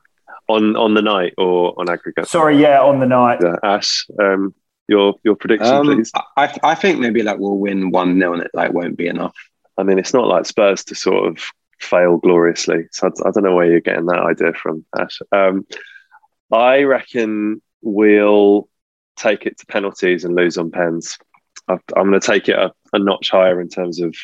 [0.47, 2.27] on on the night or on aggregate?
[2.27, 3.39] Sorry, yeah, on the night.
[3.41, 4.53] Yeah, Ash, um,
[4.87, 6.11] your your prediction, um, please.
[6.37, 9.33] I I think maybe like we'll win one 0 and it like won't be enough.
[9.77, 11.43] I mean, it's not like Spurs to sort of
[11.79, 12.87] fail gloriously.
[12.91, 15.19] So I, don't know where you're getting that idea from, Ash.
[15.31, 15.65] Um,
[16.51, 18.67] I reckon we'll
[19.15, 21.17] take it to penalties and lose on pens.
[21.67, 24.15] i am going to take it a, a, notch higher in terms of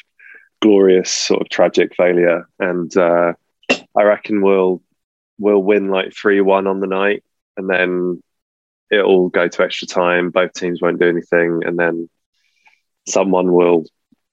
[0.62, 3.34] glorious sort of tragic failure, and uh,
[3.96, 4.82] I reckon we'll
[5.39, 7.24] we'll win like 3 1 on the night
[7.58, 8.22] and then
[8.92, 10.30] it'll go to extra time.
[10.30, 11.62] Both teams won't do anything.
[11.66, 12.10] And then
[13.08, 13.86] someone will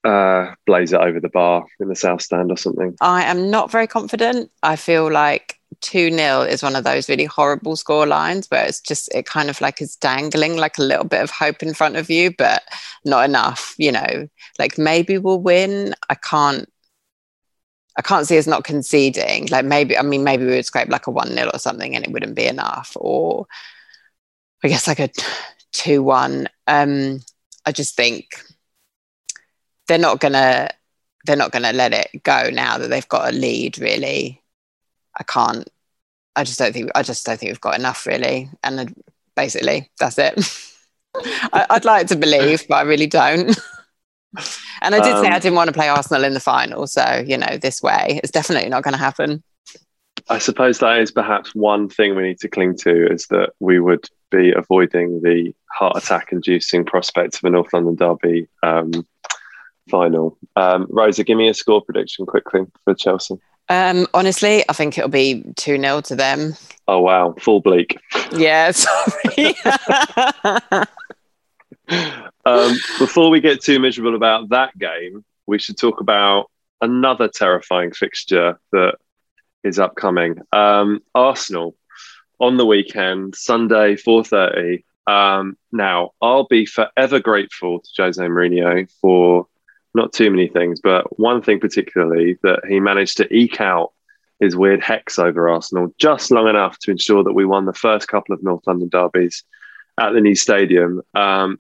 [0.04, 2.96] uh, blaze it over the bar in the south stand or something.
[3.00, 4.50] I am not very confident.
[4.62, 8.80] I feel like 2 0 is one of those really horrible score lines where it's
[8.80, 11.96] just, it kind of like is dangling like a little bit of hope in front
[11.96, 12.62] of you, but
[13.04, 15.94] not enough, you know, like maybe we'll win.
[16.08, 16.68] I can't,
[17.96, 19.46] I can't see us not conceding.
[19.48, 22.04] Like maybe, I mean, maybe we would scrape like a 1 0 or something and
[22.04, 22.96] it wouldn't be enough.
[22.96, 23.46] Or
[24.64, 25.10] I guess like a
[25.72, 26.48] 2 1.
[26.66, 27.20] Um,
[27.66, 28.26] I just think
[29.90, 30.70] they're not going to,
[31.26, 34.40] they're not to let it go now that they've got a lead really.
[35.18, 35.68] I can't
[36.36, 38.48] i just don't think i just don't think we've got enough really.
[38.62, 38.94] And
[39.36, 40.34] basically that's it.
[41.52, 43.58] I, would like to believe but i really don't.
[44.82, 46.86] And i did um, say i um, didn't want to play arsenal in the final
[46.86, 48.20] so you know this way.
[48.22, 49.42] It's definitely not going to happen.
[50.28, 53.80] I suppose that is perhaps one thing we need to cling to is that we
[53.80, 58.92] would be avoiding the heart attack inducing prospect of a north london derby um,
[59.90, 60.38] final.
[60.56, 63.36] Um, Rosa, give me a score prediction quickly for Chelsea.
[63.68, 66.54] Um, honestly, I think it'll be 2 0 to them.
[66.88, 67.34] Oh, wow.
[67.38, 67.98] Full bleak.
[68.32, 69.54] Yeah, sorry.
[72.44, 76.50] um, before we get too miserable about that game, we should talk about
[76.80, 78.94] another terrifying fixture that
[79.62, 80.40] is upcoming.
[80.52, 81.76] Um, Arsenal
[82.40, 84.82] on the weekend, Sunday, 4.30.
[85.06, 89.46] Um, now, I'll be forever grateful to Jose Mourinho for
[89.94, 93.92] not too many things, but one thing particularly that he managed to eke out
[94.38, 98.08] his weird hex over Arsenal just long enough to ensure that we won the first
[98.08, 99.44] couple of North London derbies
[100.00, 101.02] at the new stadium.
[101.14, 101.58] Um,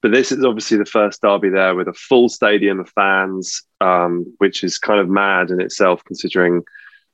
[0.00, 4.32] but this is obviously the first derby there with a full stadium of fans, um,
[4.38, 6.62] which is kind of mad in itself, considering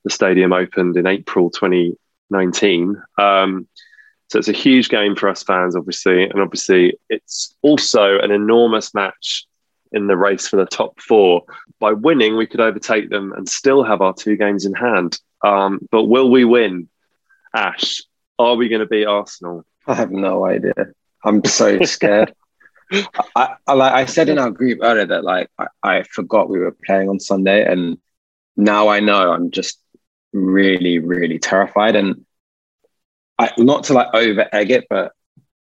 [0.03, 3.01] the stadium opened in April 2019.
[3.17, 3.67] Um,
[4.29, 8.93] so it's a huge game for us fans, obviously, and obviously it's also an enormous
[8.93, 9.45] match
[9.97, 11.43] in the race for the top four.
[11.79, 15.19] By winning, we could overtake them and still have our two games in hand.
[15.43, 16.87] Um, but will we win?
[17.53, 18.01] Ash,
[18.39, 19.65] are we going to beat Arsenal?
[19.85, 20.73] I have no idea.
[21.23, 22.33] I'm so scared.
[23.35, 26.59] I, I, like I said in our group earlier that like I, I forgot we
[26.59, 27.97] were playing on Sunday, and
[28.55, 29.79] now I know I'm just
[30.33, 31.95] really, really terrified.
[31.95, 32.25] And
[33.37, 35.11] I, not to like over egg it, but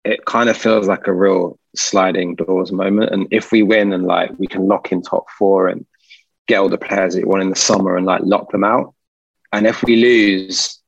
[0.04, 3.12] it kind of feels like a real sliding doors moment.
[3.12, 5.86] And if we win and like we can lock in top four and
[6.48, 8.94] get all the players that we want in the summer and like lock them out.
[9.54, 10.80] And if we lose,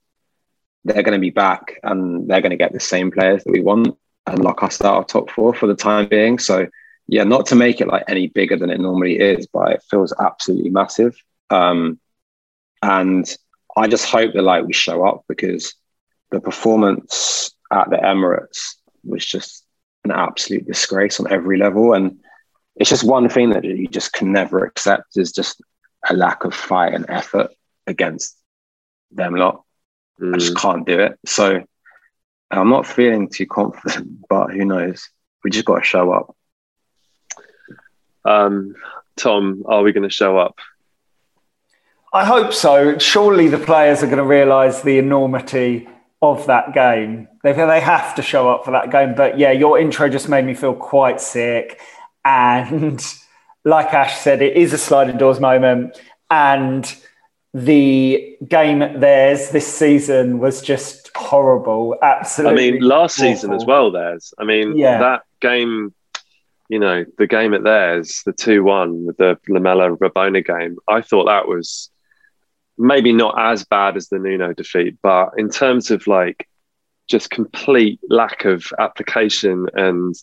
[0.84, 3.62] they're going to be back and they're going to get the same players that we
[3.62, 6.40] want and lock us out of top four for the time being.
[6.40, 6.68] So
[7.08, 10.14] yeah, not to make it like any bigger than it normally is, but it feels
[10.20, 11.16] absolutely massive.
[11.50, 12.00] Um,
[12.82, 13.26] and
[13.78, 15.76] I just hope that like we show up because
[16.32, 19.66] the performance at the Emirates was just
[20.04, 21.94] an absolute disgrace on every level.
[21.94, 22.20] And
[22.76, 25.62] it's just one thing that you just can never accept is just
[26.10, 27.52] a lack of fight and effort
[27.88, 28.38] against
[29.12, 29.64] them lot.
[30.20, 30.36] Mm.
[30.36, 30.62] I just mm.
[30.62, 31.20] can't do it.
[31.26, 31.64] So
[32.52, 35.10] I'm not feeling too confident, but who knows?
[35.44, 36.36] We just got to show up.
[38.26, 38.76] Um,
[39.18, 40.58] Tom, are we going to show up?
[42.14, 42.98] I hope so.
[43.00, 45.90] Surely the players are going to realise the enormity
[46.24, 47.28] of that game.
[47.44, 49.14] They they have to show up for that game.
[49.14, 51.80] But yeah, your intro just made me feel quite sick.
[52.24, 53.06] And
[53.66, 56.00] like Ash said, it is a sliding doors moment.
[56.32, 56.92] And
[57.54, 61.98] the game theirs this season was just horrible.
[62.02, 62.70] Absolutely.
[62.70, 63.34] I mean, last awful.
[63.34, 64.34] season as well, theirs.
[64.40, 65.00] I mean, yeah.
[65.00, 65.94] that game,
[66.70, 71.02] you know, the game at theirs, the 2 1 with the Lamela Rabona game, I
[71.02, 71.92] thought that was
[72.78, 76.48] maybe not as bad as the Nuno defeat, but in terms of like
[77.10, 80.16] just complete lack of application and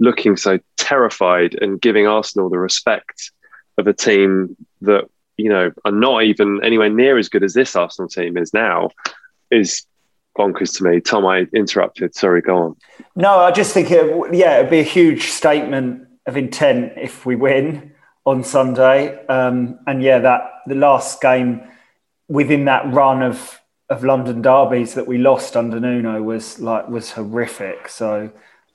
[0.00, 3.32] looking so terrified and giving Arsenal the respect
[3.76, 7.76] of a team that you know are not even anywhere near as good as this
[7.76, 8.90] Arsenal team is now
[9.50, 9.84] is
[10.36, 11.00] bonkers to me.
[11.00, 12.14] Tom, I interrupted.
[12.14, 12.76] Sorry, go on.
[13.16, 17.34] No, I just think it, yeah, it'd be a huge statement of intent if we
[17.34, 17.92] win
[18.24, 19.24] on Sunday.
[19.26, 21.62] Um, and yeah, that the last game
[22.28, 23.60] within that run of
[23.90, 27.88] of London derbies that we lost under Nuno was like was horrific.
[27.88, 28.30] So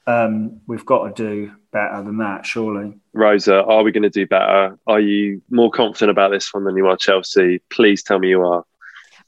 [0.08, 2.94] um, we've got to do better than that, surely.
[3.14, 4.78] Rosa, are we going to do better?
[4.88, 7.60] Are you more confident about this one than you are Chelsea?
[7.70, 8.66] Please tell me you are.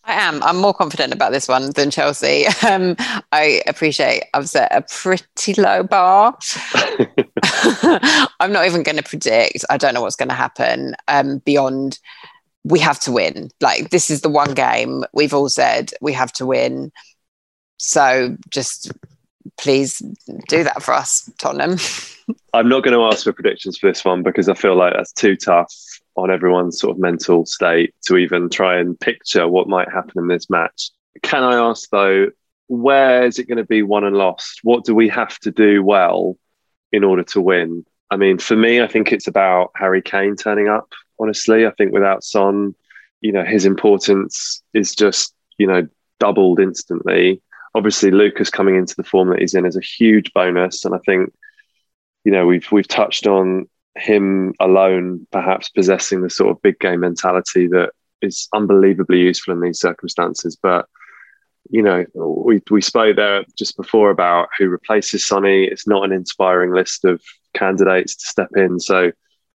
[0.07, 0.41] I am.
[0.43, 2.45] I'm more confident about this one than Chelsea.
[2.67, 2.95] Um,
[3.31, 6.37] I appreciate I've set a pretty low bar.
[8.39, 9.63] I'm not even going to predict.
[9.69, 11.99] I don't know what's going to happen um, beyond
[12.65, 13.49] we have to win.
[13.61, 16.91] Like this is the one game we've all said we have to win.
[17.77, 18.91] So just
[19.57, 20.01] please
[20.49, 21.77] do that for us, Tottenham.
[22.53, 25.13] I'm not going to ask for predictions for this one because I feel like that's
[25.13, 25.73] too tough
[26.15, 30.27] on everyone's sort of mental state to even try and picture what might happen in
[30.27, 30.89] this match.
[31.21, 32.31] can I ask though,
[32.67, 34.61] where is it going to be won and lost?
[34.63, 36.37] What do we have to do well
[36.91, 37.85] in order to win?
[38.09, 40.91] I mean, for me, I think it's about Harry Kane turning up.
[41.19, 42.75] Honestly, I think without Son,
[43.21, 45.87] you know, his importance is just you know
[46.19, 47.41] doubled instantly.
[47.73, 50.99] Obviously, Lucas coming into the form that he's in is a huge bonus, and I
[51.05, 51.33] think
[52.23, 56.99] you know we've we've touched on him alone perhaps possessing the sort of big game
[56.99, 57.91] mentality that
[58.21, 60.57] is unbelievably useful in these circumstances.
[60.61, 60.87] But
[61.69, 65.65] you know, we we spoke there just before about who replaces Sonny.
[65.65, 67.21] It's not an inspiring list of
[67.53, 68.79] candidates to step in.
[68.79, 69.11] So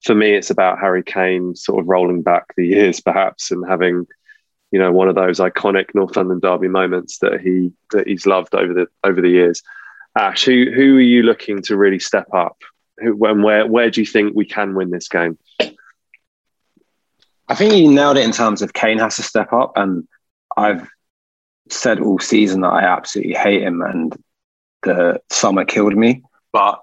[0.05, 4.07] for me, it's about Harry Kane sort of rolling back the years, perhaps, and having
[4.71, 8.55] you know one of those iconic North London derby moments that he that he's loved
[8.55, 9.63] over the over the years.
[10.17, 12.57] Ash, who who are you looking to really step up?
[12.99, 15.39] Who, where where do you think we can win this game?
[17.49, 20.07] I think you nailed it in terms of Kane has to step up, and
[20.57, 20.89] I've
[21.71, 24.17] said all season that I absolutely hate him and
[24.83, 26.23] the summer killed me.
[26.53, 26.81] But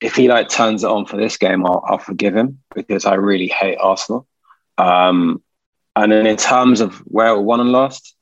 [0.00, 3.14] if he like turns it on for this game, I'll, I'll forgive him because I
[3.14, 4.26] really hate Arsenal.
[4.78, 5.42] Um,
[5.94, 8.14] and then in terms of where we won and lost,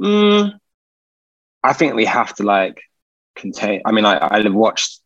[0.00, 0.58] mm,
[1.62, 2.82] I think we have to like
[3.36, 3.82] contain.
[3.84, 5.00] I mean, I, I watched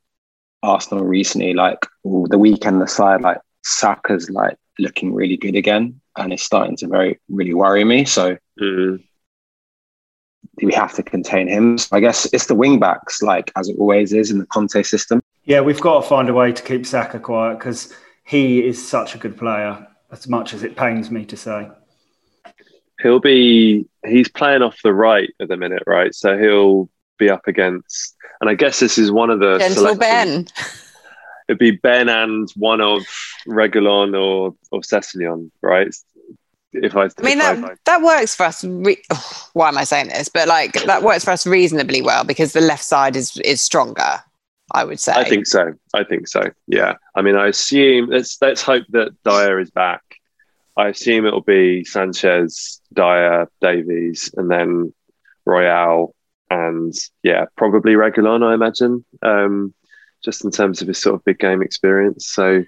[0.62, 6.42] Arsenal recently, like the weekend aside, like Saka's like looking really good again, and it's
[6.42, 8.04] starting to very really worry me.
[8.04, 9.02] So mm
[10.60, 11.78] we have to contain him.
[11.78, 14.82] So I guess it's the wing backs, like as it always is in the Conte
[14.82, 15.22] system.
[15.44, 17.92] Yeah, we've got to find a way to keep Saka quiet because
[18.24, 21.68] he is such a good player, as much as it pains me to say.
[23.00, 26.14] He'll be, he's playing off the right at the minute, right?
[26.14, 26.88] So he'll
[27.18, 29.58] be up against, and I guess this is one of the.
[29.58, 30.46] Gentle Ben.
[31.48, 33.02] It'd be Ben and one of
[33.48, 35.92] Reguilon or, or Sessegnon, right?
[36.72, 38.64] if I, I mean that I, that works for us.
[38.64, 40.28] Re- oh, why am I saying this?
[40.28, 44.22] But like that works for us reasonably well because the left side is is stronger.
[44.72, 45.12] I would say.
[45.12, 45.72] I think so.
[45.94, 46.50] I think so.
[46.66, 46.94] Yeah.
[47.14, 50.02] I mean, I assume let's let's hope that Dier is back.
[50.76, 54.94] I assume it'll be Sanchez, Dier, Davies, and then
[55.44, 56.14] Royal,
[56.48, 58.42] and yeah, probably Reguilon.
[58.42, 59.74] I imagine, um,
[60.24, 62.26] just in terms of his sort of big game experience.
[62.26, 62.64] So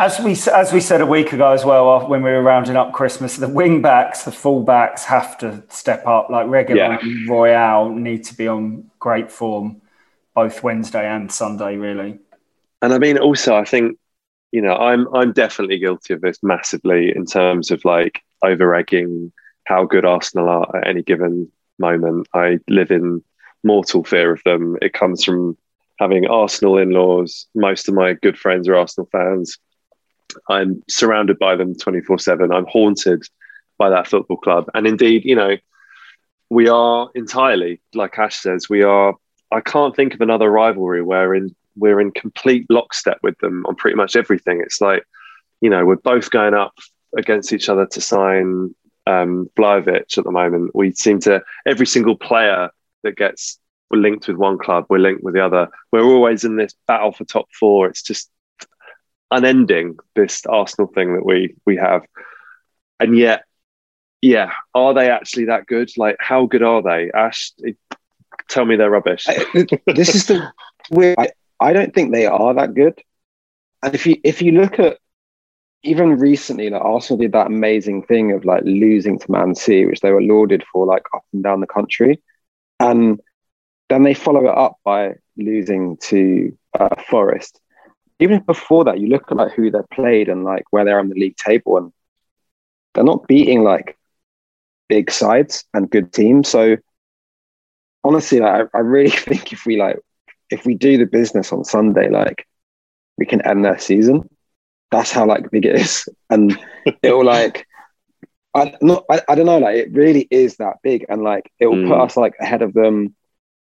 [0.00, 2.92] as we as we said a week ago as well, when we were rounding up
[2.92, 6.30] Christmas, the wing backs, the full backs have to step up.
[6.30, 7.26] Like regular yeah.
[7.28, 9.82] Royal need to be on great form,
[10.34, 12.18] both Wednesday and Sunday, really.
[12.82, 13.98] And I mean, also, I think
[14.52, 19.32] you know, I'm I'm definitely guilty of this massively in terms of like over egging
[19.64, 22.26] how good Arsenal are at any given moment.
[22.34, 23.22] I live in
[23.62, 24.76] mortal fear of them.
[24.82, 25.56] It comes from
[25.98, 27.46] having Arsenal in laws.
[27.54, 29.58] Most of my good friends are Arsenal fans
[30.48, 32.52] I'm surrounded by them 24 7.
[32.52, 33.22] I'm haunted
[33.78, 34.66] by that football club.
[34.74, 35.56] And indeed, you know,
[36.48, 39.14] we are entirely, like Ash says, we are,
[39.52, 43.74] I can't think of another rivalry where in, we're in complete lockstep with them on
[43.74, 44.60] pretty much everything.
[44.60, 45.04] It's like,
[45.60, 46.74] you know, we're both going up
[47.16, 48.74] against each other to sign
[49.06, 50.74] um, Vlahovic at the moment.
[50.74, 52.70] We seem to, every single player
[53.02, 53.58] that gets
[53.90, 55.68] linked with one club, we're linked with the other.
[55.90, 57.88] We're always in this battle for top four.
[57.88, 58.30] It's just
[59.32, 62.02] unending this Arsenal thing that we we have,
[62.98, 63.44] and yet,
[64.20, 65.90] yeah, are they actually that good?
[65.96, 67.10] Like, how good are they?
[67.12, 67.52] Ash,
[68.50, 69.26] tell me they're rubbish.
[69.86, 70.52] this is the
[70.90, 71.18] weird.
[71.18, 71.30] I,
[71.60, 73.00] I don't think they are that good.
[73.82, 74.98] And if you if you look at
[75.82, 80.00] even recently, like Arsenal did that amazing thing of like losing to Man City, which
[80.00, 82.22] they were lauded for, like up and down the country,
[82.78, 83.20] and
[83.88, 87.60] then they follow it up by losing to uh, Forest
[88.20, 91.08] even before that, you look at like who they've played and like where they're on
[91.08, 91.92] the league table, and
[92.94, 93.98] they're not beating like
[94.88, 96.48] big sides and good teams.
[96.48, 96.76] So
[98.04, 99.98] honestly, like, I, I really think if we like
[100.50, 102.46] if we do the business on Sunday, like
[103.18, 104.28] we can end their season.
[104.90, 106.58] That's how like big it is, and
[107.02, 107.66] it'll like.
[108.52, 111.68] I not I, I don't know like it really is that big and like it
[111.68, 111.86] will mm.
[111.86, 113.14] put us like ahead of them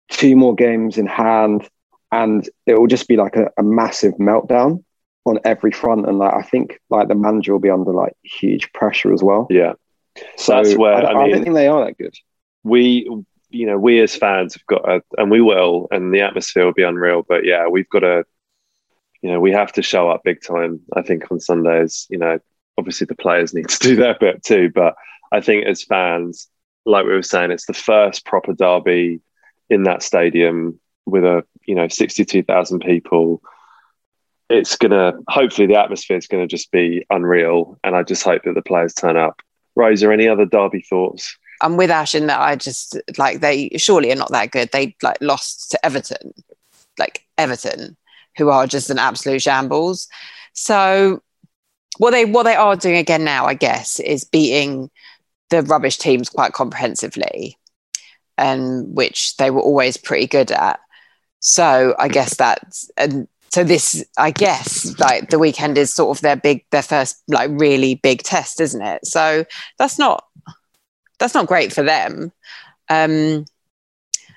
[0.09, 1.69] two more games in hand
[2.09, 4.83] and it will just be like a, a, massive meltdown
[5.25, 8.71] on every front and like i think like the manager will be under like huge
[8.73, 9.73] pressure as well yeah
[10.37, 12.15] so that's where i, I, mean, I don't think they are that good
[12.63, 13.09] we
[13.51, 16.83] you know we as fans have got and we will and the atmosphere will be
[16.83, 18.23] unreal but yeah we've got to
[19.21, 22.39] you know we have to show up big time i think on sundays you know.
[22.77, 24.95] Obviously the players need to do their bit too but
[25.31, 26.47] i think as fans
[26.85, 29.19] like we were saying it's the first proper derby
[29.69, 33.41] in that stadium with a you know 62,000 people.
[34.49, 38.53] It's gonna hopefully the atmosphere is gonna just be unreal and I just hope that
[38.53, 39.41] the players turn up.
[39.75, 44.11] Rosa any other derby thoughts I'm with Ash in that I just like they surely
[44.11, 44.69] are not that good.
[44.71, 46.33] They like lost to Everton,
[46.97, 47.97] like Everton,
[48.37, 50.07] who are just an absolute shambles.
[50.53, 51.21] So
[51.97, 54.89] what they what they are doing again now, I guess, is beating
[55.49, 57.57] the rubbish teams quite comprehensively,
[58.37, 60.79] and which they were always pretty good at.
[61.39, 66.21] So I guess that's and so this I guess like the weekend is sort of
[66.21, 69.05] their big their first like really big test, isn't it?
[69.05, 69.45] So
[69.77, 70.25] that's not
[71.21, 72.31] that's not great for them.
[72.89, 73.45] Um,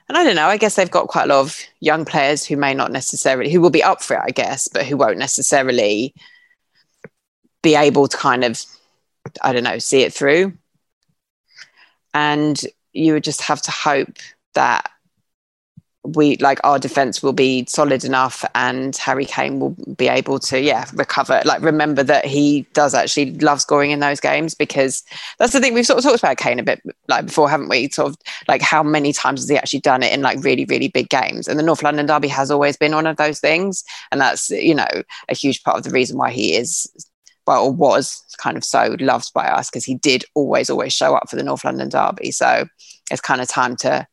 [0.06, 0.46] and I don't know.
[0.46, 3.60] I guess they've got quite a lot of young players who may not necessarily who
[3.60, 6.14] will be up for it, I guess, but who won't necessarily
[7.62, 8.62] be able to kind of
[9.42, 10.52] I don't know see it through.
[12.12, 12.60] And
[12.92, 14.18] you would just have to hope
[14.52, 14.90] that
[16.04, 20.60] we like our defense will be solid enough and Harry Kane will be able to
[20.60, 25.02] yeah recover like remember that he does actually love scoring in those games because
[25.38, 27.88] that's the thing we've sort of talked about Kane a bit like before haven't we?
[27.88, 28.16] Sort of
[28.48, 31.48] like how many times has he actually done it in like really really big games?
[31.48, 33.82] And the North London derby has always been one of those things
[34.12, 34.88] and that's you know
[35.28, 36.86] a huge part of the reason why he is
[37.46, 41.30] well was kind of so loved by us because he did always always show up
[41.30, 42.30] for the North London derby.
[42.30, 42.66] So
[43.10, 44.06] it's kind of time to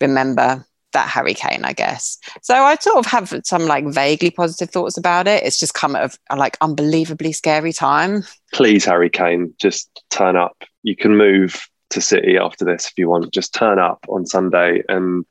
[0.00, 2.18] remember that Harry Kane, I guess.
[2.42, 5.42] So I sort of have some like vaguely positive thoughts about it.
[5.42, 8.24] It's just come at a like unbelievably scary time.
[8.52, 10.56] Please, Harry Kane, just turn up.
[10.82, 13.32] You can move to City after this if you want.
[13.32, 15.24] Just turn up on Sunday and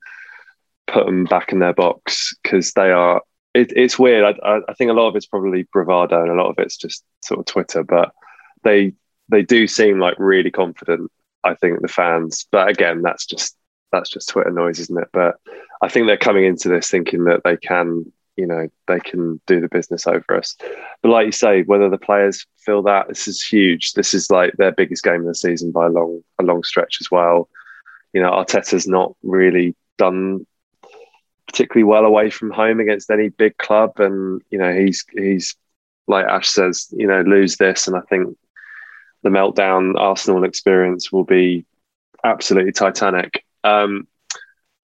[0.88, 3.22] put them back in their box because they are.
[3.54, 4.40] It, it's weird.
[4.44, 7.04] I, I think a lot of it's probably bravado and a lot of it's just
[7.24, 8.12] sort of Twitter, but
[8.64, 8.94] they
[9.30, 11.12] they do seem like really confident.
[11.44, 13.56] I think the fans, but again, that's just
[13.92, 15.10] that's just Twitter noise, isn't it?
[15.12, 15.36] But
[15.82, 19.60] I think they're coming into this thinking that they can, you know, they can do
[19.60, 20.56] the business over us.
[21.02, 23.94] But like you say, whether the players feel that this is huge.
[23.94, 26.98] This is like their biggest game of the season by a long, a long stretch
[27.02, 27.50] as well.
[28.14, 30.46] You know, Arteta's not really done
[31.48, 35.56] particularly well away from home against any big club, and you know, he's he's
[36.08, 38.38] like Ash says, you know, lose this, and I think
[39.24, 41.66] the meltdown Arsenal experience will be
[42.24, 43.44] absolutely titanic.
[43.64, 44.08] Um,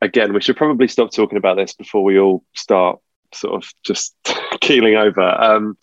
[0.02, 3.00] again, we should probably stop talking about this before we all start
[3.34, 4.16] sort of just
[4.62, 5.22] keeling over.
[5.22, 5.78] Um,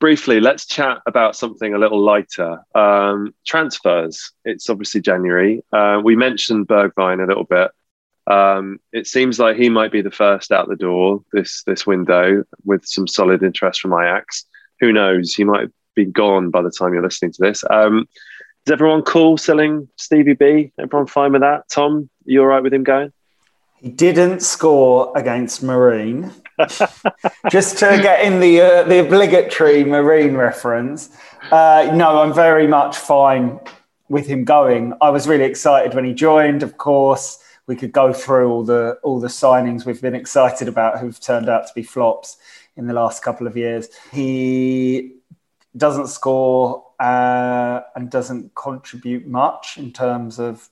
[0.00, 2.60] briefly, let's chat about something a little lighter.
[2.74, 4.32] Um, transfers.
[4.44, 5.64] It's obviously January.
[5.72, 7.70] Uh, we mentioned Bergwijn a little bit.
[8.28, 12.42] Um, it seems like he might be the first out the door this this window
[12.64, 14.46] with some solid interest from Ajax.
[14.80, 15.34] Who knows?
[15.34, 17.62] He might be gone by the time you're listening to this.
[17.70, 18.08] Um,
[18.66, 20.72] is everyone cool selling Stevie B?
[20.76, 21.68] Everyone fine with that?
[21.68, 23.12] Tom, you all right with him going?
[23.76, 26.32] He didn't score against Marine.
[27.50, 31.10] Just to get in the uh, the obligatory Marine reference.
[31.52, 33.60] Uh, no, I'm very much fine
[34.08, 34.94] with him going.
[35.00, 36.64] I was really excited when he joined.
[36.64, 37.38] Of course,
[37.68, 41.48] we could go through all the all the signings we've been excited about who've turned
[41.48, 42.38] out to be flops
[42.76, 43.88] in the last couple of years.
[44.10, 45.12] He
[45.76, 50.68] doesn't score uh, and doesn't contribute much in terms of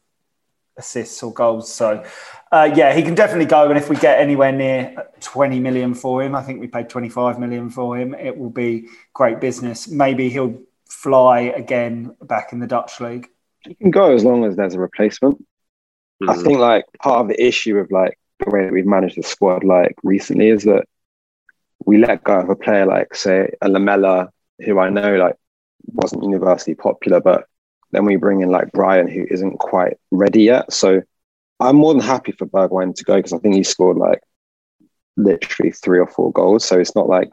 [0.76, 1.72] assists or goals.
[1.72, 2.04] So,
[2.50, 3.68] uh, yeah, he can definitely go.
[3.68, 7.38] And if we get anywhere near 20 million for him, I think we paid 25
[7.38, 9.88] million for him, it will be great business.
[9.88, 13.28] Maybe he'll fly again back in the Dutch league.
[13.60, 15.38] He can go as long as there's a replacement.
[16.22, 16.30] Mm-hmm.
[16.30, 19.22] I think like part of the issue of like the way that we've managed the
[19.22, 20.84] squad like recently is that
[21.84, 24.30] we let go of a player like say a Lamela,
[24.64, 25.36] who I know like
[25.86, 27.46] wasn't universally popular, but
[27.92, 30.72] then we bring in like Bryan, who isn't quite ready yet.
[30.72, 31.02] So
[31.60, 34.20] I'm more than happy for Bergwijn to go because I think he scored like
[35.16, 36.64] literally three or four goals.
[36.64, 37.30] So it's not like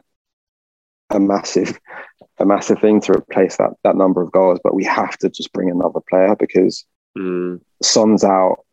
[1.10, 1.78] a massive,
[2.38, 4.60] a massive thing to replace that that number of goals.
[4.62, 6.84] But we have to just bring another player because
[7.18, 7.60] mm.
[7.82, 8.64] Son's out.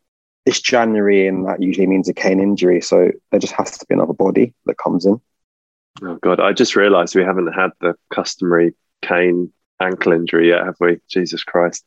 [0.45, 2.81] It's January, and that usually means a Kane injury.
[2.81, 5.19] So there just has to be another body that comes in.
[6.01, 6.39] Oh God!
[6.39, 10.99] I just realised we haven't had the customary Kane ankle injury yet, have we?
[11.09, 11.83] Jesus Christ.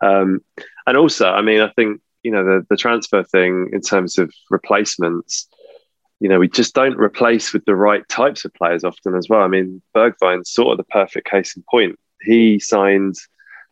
[0.00, 0.40] Um,
[0.86, 4.32] and also, I mean, I think, you know, the, the transfer thing in terms of
[4.50, 5.48] replacements,
[6.20, 9.42] you know, we just don't replace with the right types of players often as well.
[9.42, 11.98] I mean, Bergwijn's sort of the perfect case in point.
[12.22, 13.16] He signed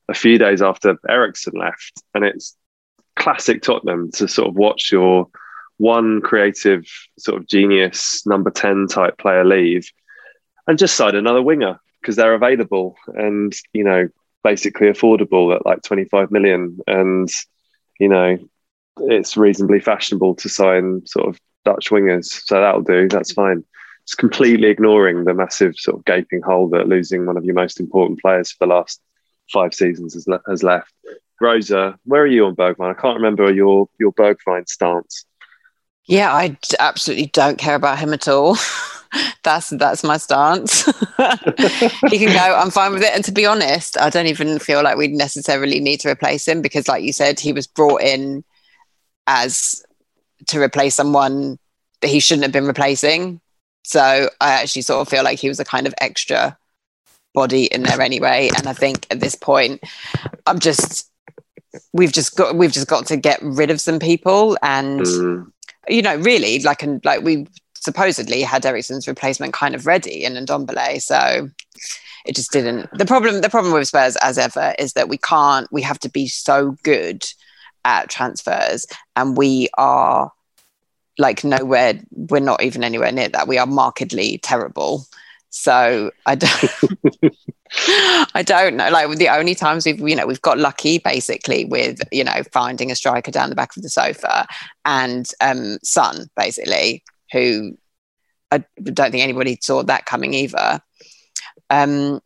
[0.08, 2.56] a few days after Eriksen left, and it's
[3.16, 5.28] classic Tottenham to sort of watch your
[5.76, 6.84] one creative
[7.18, 9.90] sort of genius number 10 type player leave
[10.66, 14.08] and just sign another winger because they're available and you know
[14.44, 17.28] basically affordable at like 25 million and
[17.98, 18.38] you know
[19.02, 23.64] it's reasonably fashionable to sign sort of Dutch wingers so that'll do that's fine
[24.04, 27.80] it's completely ignoring the massive sort of gaping hole that losing one of your most
[27.80, 29.00] important players for the last
[29.52, 30.92] five seasons has, le- has left
[31.40, 32.90] Rosa, where are you on Bergwijn?
[32.90, 35.24] I can't remember your your Bergwijn stance.
[36.06, 38.56] Yeah, I absolutely don't care about him at all.
[39.42, 40.84] that's that's my stance.
[42.08, 42.56] he can go.
[42.56, 43.14] I'm fine with it.
[43.14, 46.62] And to be honest, I don't even feel like we necessarily need to replace him
[46.62, 48.44] because, like you said, he was brought in
[49.26, 49.84] as
[50.46, 51.58] to replace someone
[52.00, 53.40] that he shouldn't have been replacing.
[53.84, 56.56] So I actually sort of feel like he was a kind of extra
[57.34, 58.50] body in there anyway.
[58.56, 59.82] And I think at this point,
[60.46, 61.10] I'm just
[61.92, 65.00] we've just got we've just got to get rid of some people and.
[65.00, 65.52] Mm
[65.88, 67.46] you know, really like and like we
[67.80, 71.00] supposedly had Eriksen's replacement kind of ready in Ndombele.
[71.00, 71.50] So
[72.26, 72.90] it just didn't.
[72.92, 75.68] The problem, the problem with Spurs, as ever, is that we can't.
[75.72, 77.24] We have to be so good
[77.84, 80.32] at transfers, and we are
[81.18, 82.00] like nowhere.
[82.10, 83.48] We're not even anywhere near that.
[83.48, 85.06] We are markedly terrible.
[85.50, 86.70] So I don't,
[88.34, 88.90] I don't know.
[88.90, 92.90] Like the only times we've, you know, we've got lucky basically with, you know, finding
[92.90, 94.46] a striker down the back of the sofa
[94.84, 97.02] and um, Son basically,
[97.32, 97.76] who
[98.50, 100.80] I don't think anybody saw that coming either.
[101.70, 102.20] Um,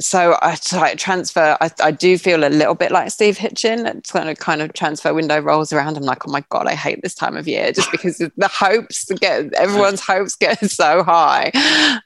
[0.00, 1.56] so I like transfer.
[1.60, 3.86] I, I do feel a little bit like Steve Hitchen.
[3.96, 5.96] It's kind of kind of transfer window rolls around.
[5.96, 9.04] I'm like, oh my god, I hate this time of year just because the hopes
[9.20, 11.52] get everyone's hopes get so high,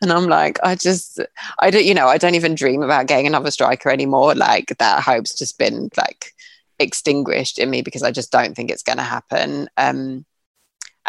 [0.03, 1.21] and I'm like, I just
[1.61, 4.35] I don't you know I don't even dream about getting another striker anymore.
[4.35, 6.35] Like that hope's just been like
[6.79, 9.69] extinguished in me because I just don't think it's going to happen.
[9.77, 10.25] Um,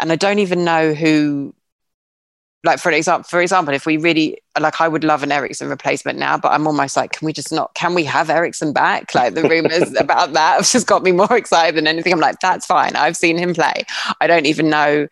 [0.00, 1.54] and I don't even know who
[2.64, 6.18] like for example for example if we really like i would love an Eriksen replacement
[6.18, 9.14] now but i'm almost like can we just not can we have Eriksen back?
[9.14, 12.12] Like the rumors about that have just got me more excited than anything.
[12.12, 12.94] I'm like that's fine.
[12.96, 13.84] I've seen him play.
[14.20, 15.08] I don't even know.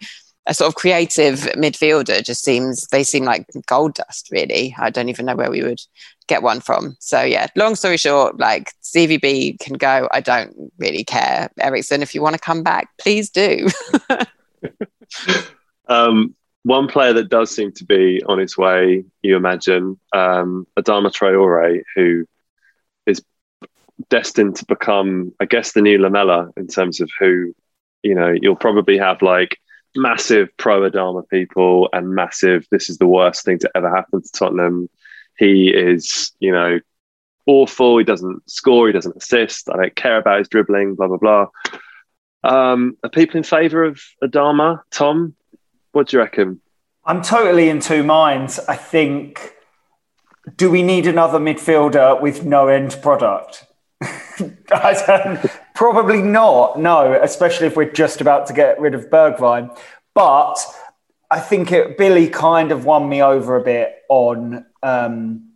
[0.46, 4.74] A sort of creative midfielder just seems they seem like gold dust really.
[4.78, 5.80] I don't even know where we would
[6.26, 6.96] get one from.
[7.00, 10.08] So yeah long story short like cvb can go.
[10.12, 11.50] I don't really care.
[11.58, 13.68] Eriksen if you want to come back please do
[15.88, 16.34] um
[16.64, 21.82] one player that does seem to be on its way, you imagine, um, Adama Traore,
[21.94, 22.26] who
[23.06, 23.22] is
[24.10, 27.54] destined to become, I guess, the new Lamela in terms of who,
[28.02, 29.56] you know, you'll probably have like
[29.96, 34.32] massive pro Adama people and massive, this is the worst thing to ever happen to
[34.32, 34.90] Tottenham.
[35.38, 36.80] He is, you know,
[37.46, 37.98] awful.
[37.98, 39.70] He doesn't score, he doesn't assist.
[39.70, 41.46] I don't care about his dribbling, blah, blah, blah.
[42.44, 45.34] Um, are people in favour of Adama, Tom?
[45.92, 46.60] What do you reckon?
[47.04, 48.58] I'm totally in two minds.
[48.68, 49.54] I think,
[50.56, 53.64] do we need another midfielder with no end product?
[54.70, 55.40] I
[55.74, 56.78] Probably not.
[56.78, 59.76] No, especially if we're just about to get rid of Bergwijn.
[60.14, 60.56] But
[61.30, 65.52] I think it, Billie kind of won me over a bit on um,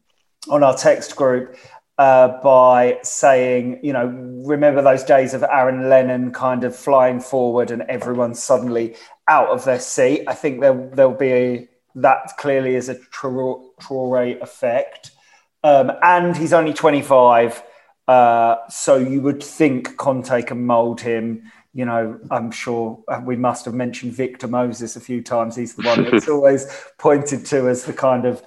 [0.48, 1.56] on our text group
[1.98, 4.06] uh, by saying, you know,
[4.46, 8.96] remember those days of Aaron Lennon kind of flying forward and everyone suddenly
[9.28, 10.24] out of their seat.
[10.26, 15.10] I think there there'll be a, that clearly is a Traore effect,
[15.62, 17.62] um, and he's only 25,
[18.08, 21.52] uh, so you would think Conte can mould him.
[21.74, 25.56] You know, I'm sure uh, we must have mentioned Victor Moses a few times.
[25.56, 26.66] He's the one that's always
[26.98, 28.42] pointed to as the kind of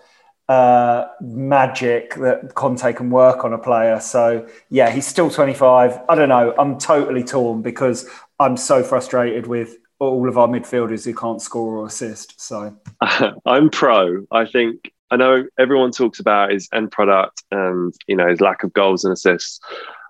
[0.47, 3.99] uh, magic that Conte can work on a player.
[3.99, 5.99] So yeah, he's still 25.
[6.07, 6.53] I don't know.
[6.57, 8.07] I'm totally torn because
[8.39, 12.39] I'm so frustrated with all of our midfielders who can't score or assist.
[12.39, 12.75] So
[13.45, 14.25] I'm pro.
[14.31, 18.63] I think I know everyone talks about his end product and you know his lack
[18.63, 19.59] of goals and assists.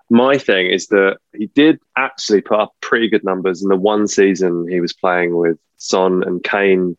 [0.08, 4.06] My thing is that he did actually put up pretty good numbers in the one
[4.06, 6.96] season he was playing with Son and Kane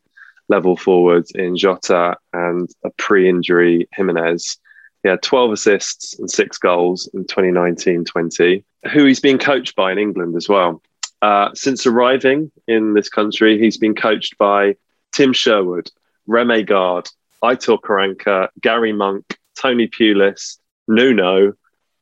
[0.50, 4.58] level forwards in Jota and a pre-injury Jimenez.
[5.04, 10.00] He had 12 assists and six goals in 2019-20, who he's been coached by in
[10.00, 10.82] England as well.
[11.22, 14.76] Uh, since arriving in this country, he's been coached by
[15.14, 15.90] Tim Sherwood,
[16.28, 17.10] Remi Garde,
[17.44, 21.54] Aitor Karanka, Gary Monk, Tony Pulis, Nuno,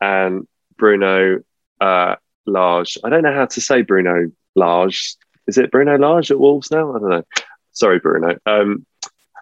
[0.01, 1.41] and Bruno
[1.79, 2.15] uh,
[2.45, 2.97] Lage.
[3.03, 5.15] I don't know how to say Bruno Large.
[5.47, 6.95] Is it Bruno Large at Wolves now?
[6.95, 7.23] I don't know.
[7.75, 8.37] Sorry, Bruno.
[8.45, 8.85] Um,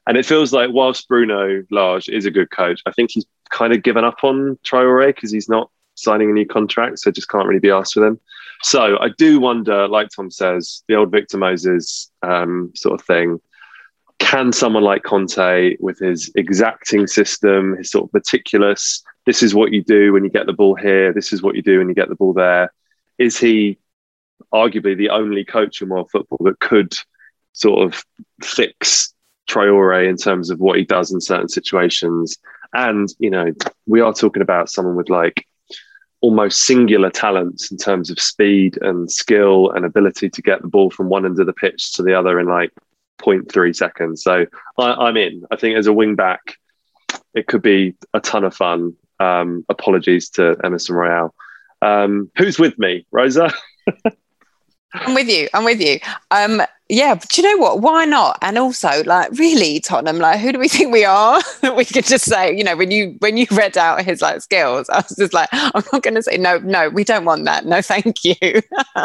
[0.06, 3.72] and it feels like whilst Bruno Lage is a good coach, I think he's kind
[3.72, 7.48] of given up on Traore because he's not signing a new contract, so just can't
[7.48, 8.20] really be asked for them.
[8.64, 13.40] So I do wonder, like Tom says, the old Victor Moses um, sort of thing.
[14.20, 19.72] Can someone like Conte, with his exacting system, his sort of meticulous, this is what
[19.72, 21.96] you do when you get the ball here, this is what you do when you
[21.96, 22.74] get the ball there,
[23.18, 23.78] is he
[24.54, 26.94] arguably the only coach in world football that could
[27.54, 28.04] sort of
[28.42, 29.14] fix
[29.50, 32.38] Traore in terms of what he does in certain situations?
[32.74, 33.52] And, you know,
[33.86, 35.48] we are talking about someone with like
[36.22, 40.90] almost singular talents in terms of speed and skill and ability to get the ball
[40.90, 42.72] from one end of the pitch to the other in like
[43.20, 44.24] 0.3 seconds.
[44.24, 44.46] So
[44.78, 45.44] I, am in.
[45.52, 46.56] I think as a wing back,
[47.34, 48.96] it could be a ton of fun.
[49.20, 51.34] Um, apologies to Emerson Royal.
[51.82, 53.52] Um, who's with me, Rosa?
[54.94, 55.50] I'm with you.
[55.54, 56.00] I'm with you.
[56.32, 56.62] Um,
[56.94, 57.82] yeah, but you know what?
[57.82, 58.38] Why not?
[58.44, 61.42] And also, like, really, Tottenham, like, who do we think we are?
[61.76, 64.90] we could just say, you know, when you when you read out his like skills,
[64.90, 67.66] I was just like, I'm not going to say no, no, we don't want that.
[67.66, 68.62] No, thank you.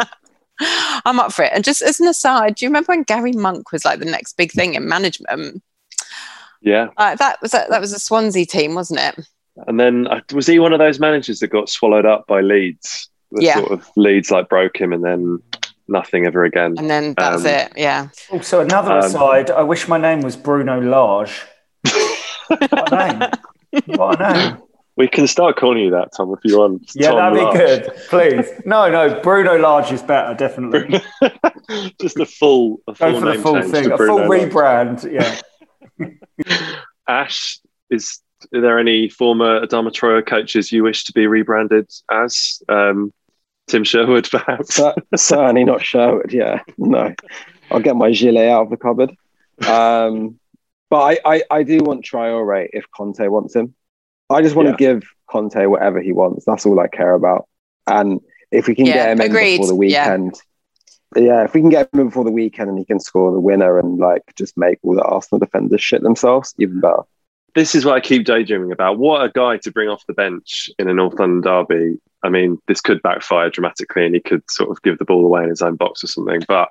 [0.61, 1.51] I'm up for it.
[1.51, 4.33] And just as an aside, do you remember when Gary Monk was like the next
[4.37, 5.63] big thing in management?
[6.61, 9.25] Yeah, uh, that was a, that was a Swansea team, wasn't it?
[9.65, 13.09] And then uh, was he one of those managers that got swallowed up by Leeds?
[13.31, 13.55] The yeah.
[13.55, 15.41] sort of Leeds like broke him, and then
[15.89, 16.75] nothing ever again.
[16.77, 17.73] And then that's um, it.
[17.75, 18.09] Yeah.
[18.31, 19.51] Also, another um, aside.
[19.51, 21.41] I wish my name was Bruno Large.
[22.47, 23.29] what a name!
[23.97, 24.57] What a name!
[24.95, 26.91] We can start calling you that, Tom, if you want.
[26.93, 27.53] Yeah, Tom that'd Large.
[27.53, 27.93] be good.
[28.09, 28.61] Please.
[28.65, 31.01] No, no, Bruno Large is better, definitely.
[32.01, 35.09] Just a full, a full Go for the full thing, a full rebrand.
[35.09, 36.09] Yeah.
[37.07, 37.59] Ash,
[37.89, 38.19] is
[38.53, 42.61] are there any former Adama Traore coaches you wish to be rebranded as?
[42.67, 43.13] Um,
[43.69, 44.79] Tim Sherwood, perhaps.
[45.15, 46.33] Certainly not Sherwood.
[46.33, 47.13] Yeah, no.
[47.71, 49.11] I'll get my gilet out of the cupboard.
[49.67, 50.39] Um,
[50.89, 53.75] but I, I, I, do want Traore if Conte wants him.
[54.29, 54.71] I just want yeah.
[54.71, 56.45] to give Conte whatever he wants.
[56.45, 57.47] That's all I care about.
[57.85, 59.55] And if we can yeah, get him agreed.
[59.55, 60.41] in before the weekend,
[61.15, 61.21] yeah.
[61.21, 61.43] yeah.
[61.43, 63.77] if we can get him in before the weekend and he can score the winner
[63.77, 67.03] and like just make all the Arsenal defenders shit themselves, even better
[67.55, 68.97] this is what I keep daydreaming about.
[68.97, 71.99] What a guy to bring off the bench in a North London derby.
[72.23, 75.43] I mean, this could backfire dramatically and he could sort of give the ball away
[75.43, 76.41] in his own box or something.
[76.47, 76.69] But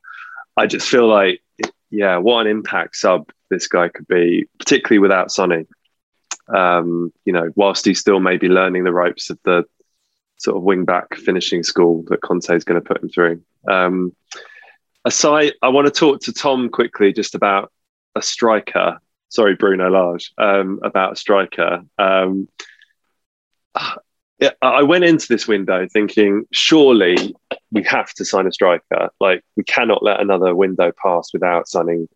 [0.57, 1.43] I just feel like,
[1.91, 5.66] yeah, what an impact sub this guy could be, particularly without Sonny.
[6.49, 9.64] Um, you know, whilst he's still maybe learning the ropes of the
[10.39, 13.43] sort of wing back finishing school that Conte is going to put him through.
[13.68, 14.14] Um,
[15.05, 17.72] aside, I want to talk to Tom quickly just about
[18.14, 18.99] a striker
[19.29, 21.83] sorry, Bruno Lage, um, about a striker.
[21.99, 22.49] Um,
[24.62, 27.35] I went into this window thinking, surely
[27.70, 29.11] we have to sign a striker.
[29.20, 32.09] Like, we cannot let another window pass without signing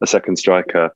[0.00, 0.94] a second striker.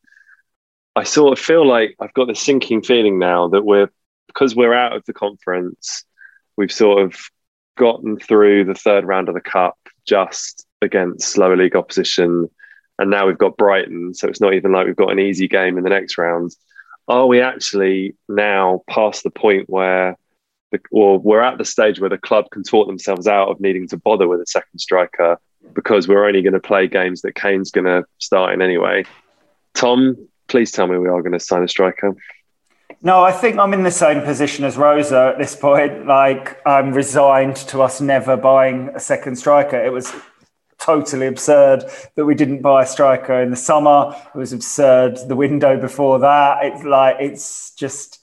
[0.97, 3.91] I sort of feel like I've got this sinking feeling now that we're,
[4.29, 6.05] because we're out of the conference,
[6.57, 7.17] we've sort of
[7.77, 12.49] gotten through the third round of the cup just against lower league opposition
[12.99, 15.77] and now we've got Brighton, so it's not even like we've got an easy game
[15.79, 16.55] in the next round.
[17.09, 20.17] Are we actually now past the point where,
[20.71, 23.89] the, or we're at the stage where the club can talk themselves out of needing
[23.89, 25.39] to bother with a second striker
[25.75, 29.05] because we're only going to play games that Kane's going to start in anyway?
[29.75, 30.17] Tom,
[30.47, 32.15] please tell me we are going to sign a striker.
[33.03, 36.07] No, I think I'm in the same position as Rosa at this point.
[36.07, 39.77] Like, I'm resigned to us never buying a second striker.
[39.77, 40.11] It was
[40.85, 44.15] totally absurd that we didn't buy a striker in the summer.
[44.35, 46.65] It was absurd the window before that.
[46.65, 48.21] It's like it's just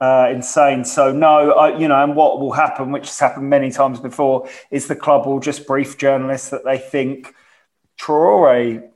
[0.00, 0.84] uh, insane.
[0.84, 4.48] So no, I, you know, and what will happen, which has happened many times before,
[4.70, 7.34] is the club will just brief journalists that they think
[8.00, 8.88] Traore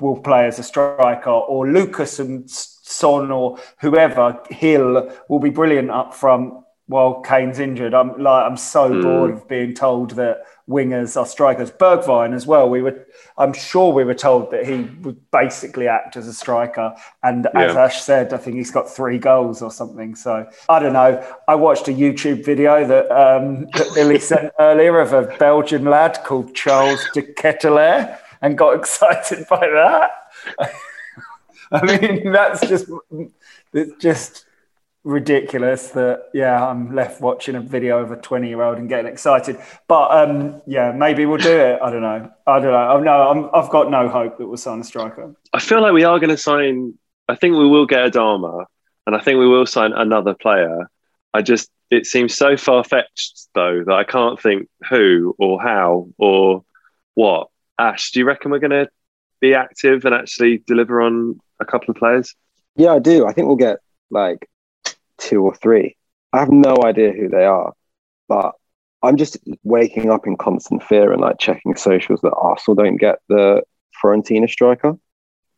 [0.00, 5.90] will play as a striker, or Lucas and Son, or whoever Gil will be brilliant
[5.90, 6.54] up front
[6.86, 7.94] while Kane's injured.
[7.94, 9.02] I'm like I'm so mm.
[9.02, 11.70] bored of being told that wingers are strikers.
[11.70, 12.70] Bergwijn as well.
[12.70, 13.06] We were,
[13.36, 16.94] I'm sure we were told that he would basically act as a striker.
[17.22, 17.84] And as yeah.
[17.84, 20.14] Ash said, I think he's got three goals or something.
[20.14, 21.22] So I don't know.
[21.48, 26.20] I watched a YouTube video that, um, that Billie sent earlier of a Belgian lad
[26.24, 30.10] called Charles de Ketelaere and got excited by that.
[31.72, 32.88] I mean, that's just,
[33.72, 34.46] it's just
[35.02, 39.10] ridiculous that yeah i'm left watching a video of a 20 year old and getting
[39.10, 39.56] excited.
[39.88, 41.80] But um yeah maybe we'll do it.
[41.82, 42.30] I don't know.
[42.46, 43.00] I don't know.
[43.00, 45.34] No I'm, i've got no hope that we'll sign a striker.
[45.54, 46.94] I feel like we are going to sign
[47.28, 48.66] i think we will get Adama
[49.06, 50.90] and i think we will sign another player.
[51.32, 56.64] I just it seems so far-fetched though that i can't think who or how or
[57.14, 57.48] what.
[57.78, 58.88] Ash do you reckon we're going to
[59.40, 62.34] be active and actually deliver on a couple of players?
[62.76, 63.26] Yeah i do.
[63.26, 63.78] I think we'll get
[64.10, 64.49] like
[65.20, 65.96] two or three.
[66.32, 67.72] I have no idea who they are,
[68.28, 68.54] but
[69.02, 73.18] I'm just waking up in constant fear and like checking socials that Arsenal don't get
[73.28, 73.62] the
[74.02, 74.96] Fiorentina striker.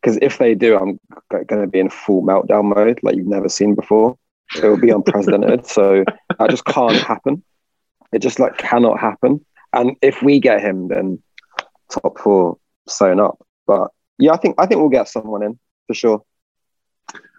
[0.01, 0.99] Because if they do, I'm
[1.29, 4.17] going to be in full meltdown mode like you've never seen before.
[4.55, 5.65] It will be unprecedented.
[5.67, 6.03] so
[6.37, 7.43] that just can't happen.
[8.11, 9.45] It just like cannot happen.
[9.71, 11.21] And if we get him, then
[11.89, 12.57] top four
[12.87, 13.39] sewn up.
[13.65, 16.23] But yeah, I think I think we'll get someone in for sure.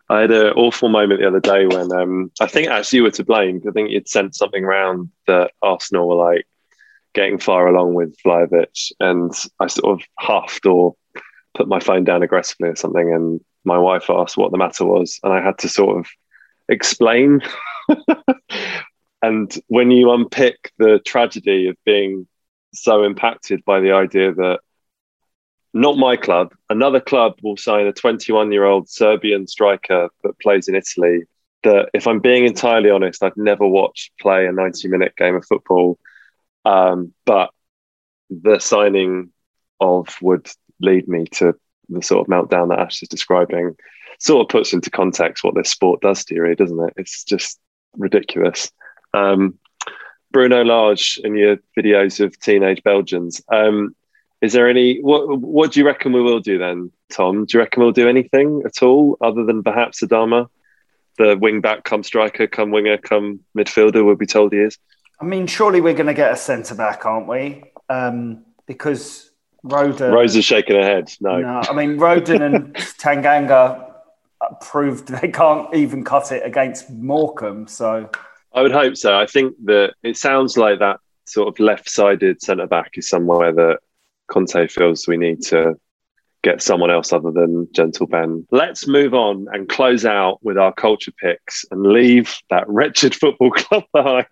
[0.08, 3.10] I had an awful moment the other day when um, I think actually you were
[3.12, 3.62] to blame.
[3.66, 6.46] I think you'd sent something around that Arsenal were like
[7.14, 10.94] getting far along with Vlahovic, and I sort of huffed or
[11.54, 15.20] put my phone down aggressively or something, and my wife asked what the matter was,
[15.22, 16.06] and I had to sort of
[16.68, 17.40] explain.
[19.22, 22.26] and when you unpick the tragedy of being
[22.74, 24.60] so impacted by the idea that
[25.74, 26.54] not my club.
[26.70, 31.24] Another club will sign a 21 year old Serbian striker that plays in Italy.
[31.64, 35.44] That, if I'm being entirely honest, I've never watched play a 90 minute game of
[35.44, 35.98] football.
[36.64, 37.50] Um, but
[38.30, 39.32] the signing
[39.80, 40.48] of would
[40.80, 41.54] lead me to
[41.88, 43.76] the sort of meltdown that Ash is describing.
[44.20, 46.94] Sort of puts into context what this sport does to you, doesn't it?
[46.96, 47.58] It's just
[47.96, 48.70] ridiculous.
[49.12, 49.58] Um,
[50.30, 53.42] Bruno Lage in your videos of teenage Belgians.
[53.52, 53.94] Um,
[54.44, 57.46] is there any what what do you reckon we will do then, Tom?
[57.46, 60.48] Do you reckon we'll do anything at all other than perhaps Adama,
[61.16, 64.04] the wing back, come striker, come winger, come midfielder?
[64.04, 64.78] We'll be told he is.
[65.18, 67.64] I mean, surely we're going to get a centre back, aren't we?
[67.88, 69.30] Um, because
[69.64, 70.12] Rodon.
[70.12, 71.10] Rose is shaking her head.
[71.22, 71.38] No.
[71.38, 73.94] no I mean, Rodon and Tanganga
[74.60, 77.66] proved they can't even cut it against Morecambe.
[77.66, 78.10] So
[78.52, 79.16] I would hope so.
[79.18, 83.78] I think that it sounds like that sort of left-sided centre back is somewhere that
[84.28, 85.74] Conte feels we need to
[86.42, 88.46] get someone else other than Gentle Ben.
[88.50, 93.50] Let's move on and close out with our culture picks and leave that wretched football
[93.52, 94.26] club behind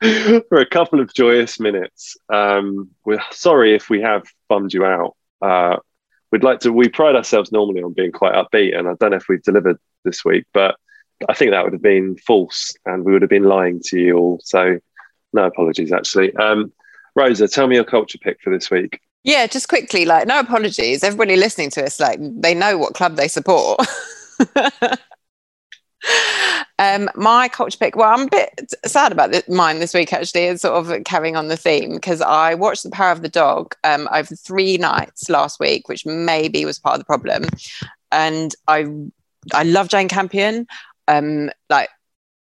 [0.48, 2.16] for a couple of joyous minutes.
[2.32, 5.16] Um, we're sorry if we have bummed you out.
[5.40, 5.76] Uh,
[6.30, 9.16] we'd like to, we pride ourselves normally on being quite upbeat, and I don't know
[9.16, 10.76] if we've delivered this week, but
[11.26, 14.16] I think that would have been false and we would have been lying to you
[14.16, 14.40] all.
[14.44, 14.78] So,
[15.32, 16.34] no apologies, actually.
[16.36, 16.72] Um,
[17.18, 19.00] Rosa, tell me your culture pick for this week.
[19.24, 21.02] Yeah, just quickly, like, no apologies.
[21.02, 23.80] Everybody listening to us, like, they know what club they support.
[26.78, 30.44] um, my culture pick, well, I'm a bit sad about this, mine this week, actually,
[30.44, 33.74] is sort of carrying on the theme because I watched The Power of the Dog
[33.82, 37.46] um, over three nights last week, which maybe was part of the problem.
[38.12, 38.86] And I,
[39.52, 40.68] I love Jane Campion.
[41.08, 41.88] Um, like,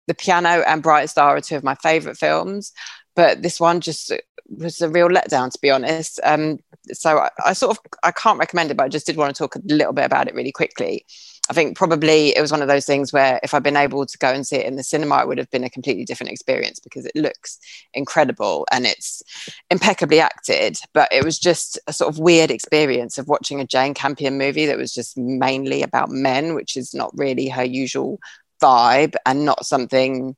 [0.07, 2.75] The Piano and Bright Star are two of my favorite films
[3.17, 4.13] but this one just
[4.49, 6.21] was a real letdown to be honest.
[6.23, 6.61] Um,
[6.93, 9.39] so I, I, sort of i can't recommend it but i just did want to
[9.39, 11.05] talk a little bit about it really quickly.
[11.49, 14.19] I think probably it was one of those things where if i'd been able to
[14.19, 16.79] go and see it in the cinema it would have been a completely different experience
[16.81, 17.59] because it looks
[17.95, 19.23] incredible and it's
[19.71, 20.79] impeccably acted.
[20.93, 24.67] But it was just a sort of weird experience of watching a jane campion movie
[24.67, 28.19] that was just mainly about men which is not really her usual
[28.61, 30.37] vibe and not something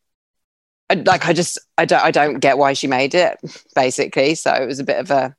[0.95, 3.39] like I just I don't I don't get why she made it
[3.75, 4.35] basically.
[4.35, 5.37] So it was a bit of a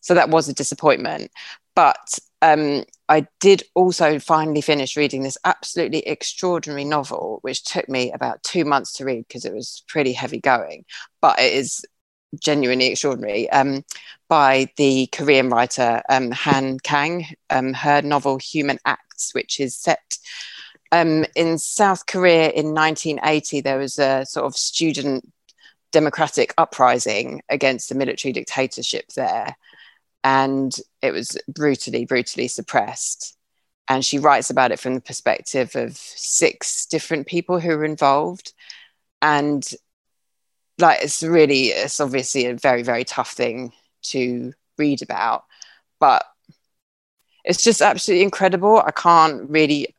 [0.00, 1.30] so that was a disappointment.
[1.74, 8.10] But um, I did also finally finish reading this absolutely extraordinary novel, which took me
[8.12, 10.84] about two months to read because it was pretty heavy going.
[11.20, 11.84] But it is
[12.40, 13.84] genuinely extraordinary um,
[14.28, 17.26] by the Korean writer um, Han Kang.
[17.48, 20.18] Um, her novel Human Acts, which is set
[20.92, 25.32] um, in South Korea in 1980, there was a sort of student
[25.90, 29.56] democratic uprising against the military dictatorship there.
[30.22, 33.36] And it was brutally, brutally suppressed.
[33.88, 38.52] And she writes about it from the perspective of six different people who were involved.
[39.22, 39.68] And
[40.78, 43.72] like, it's really, it's obviously a very, very tough thing
[44.02, 45.44] to read about.
[45.98, 46.24] But
[47.44, 48.78] it's just absolutely incredible.
[48.78, 49.94] I can't really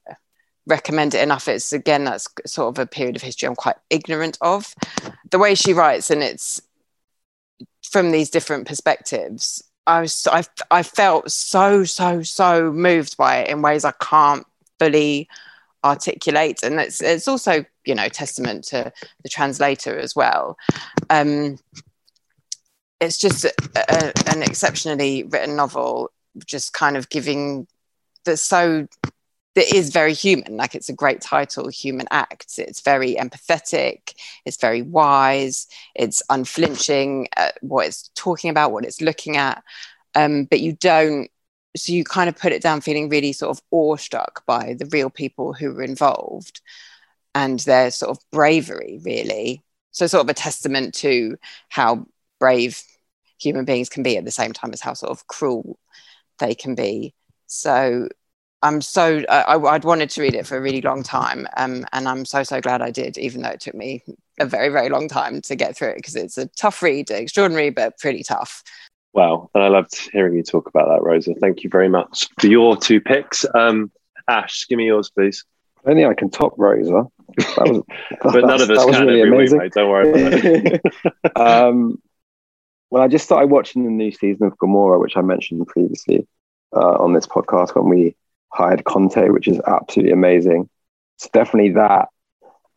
[0.66, 1.48] recommend it enough.
[1.48, 4.74] It's again, that's sort of a period of history I'm quite ignorant of.
[5.30, 6.62] The way she writes, and it's
[7.90, 9.64] from these different perspectives.
[9.86, 14.46] I was, I, I felt so, so, so moved by it in ways I can't
[14.80, 15.28] fully
[15.84, 18.92] articulate, and it's, it's also, you know, testament to
[19.24, 20.58] the translator as well.
[21.10, 21.60] Um,
[23.02, 26.10] it's just a, a, an exceptionally written novel,
[26.46, 27.68] just kind of giving
[28.26, 28.88] that's so
[29.56, 30.58] that is very human.
[30.58, 32.58] Like it's a great title, Human Acts.
[32.58, 34.14] It's very empathetic.
[34.46, 35.68] It's very wise.
[35.96, 39.64] It's unflinching at what it's talking about, what it's looking at.
[40.16, 41.30] Um, but you don't.
[41.76, 45.10] So you kind of put it down, feeling really sort of awestruck by the real
[45.10, 46.62] people who were involved
[47.34, 49.64] and their sort of bravery, really.
[49.92, 51.38] So sort of a testament to
[51.70, 52.06] how
[52.40, 52.84] brave
[53.40, 55.80] human beings can be at the same time as how sort of cruel
[56.40, 57.14] they can be.
[57.48, 58.08] So
[58.64, 62.08] I'm so I, would wanted to read it for a really long time, um, and
[62.08, 64.04] I'm so so glad I did, even though it took me
[64.40, 67.70] a very very long time to get through it because it's a tough read, extraordinary
[67.70, 68.64] but pretty tough.
[69.12, 71.36] Wow, and I loved hearing you talk about that, Rosa.
[71.36, 73.46] Thank you very much for your two picks.
[73.54, 73.92] Um,
[74.30, 75.44] Ash, give me yours, please.
[75.86, 77.06] Only I can top Rosa.
[77.38, 77.84] That was,
[78.24, 79.60] but none of us can really every amazing.
[79.60, 79.74] week, mate.
[79.74, 80.82] Don't worry about it.
[81.36, 82.02] um,
[82.90, 86.26] well, I just started watching the new season of Gomorrah, which I mentioned previously
[86.74, 88.16] uh, on this podcast when we
[88.54, 90.70] hired Conte, which is absolutely amazing.
[91.18, 92.10] It's definitely that.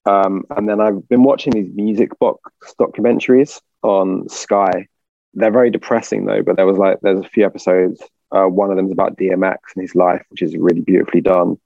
[0.07, 2.41] Um, and then I've been watching these music box
[2.81, 4.87] documentaries on Sky.
[5.35, 8.03] They're very depressing though, but there was like there's a few episodes.
[8.31, 11.59] Uh, one of them is about DMX and his life, which is really beautifully done.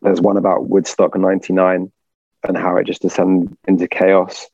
[0.00, 1.92] There's one about Woodstock '99
[2.44, 4.46] and how it just descended into chaos.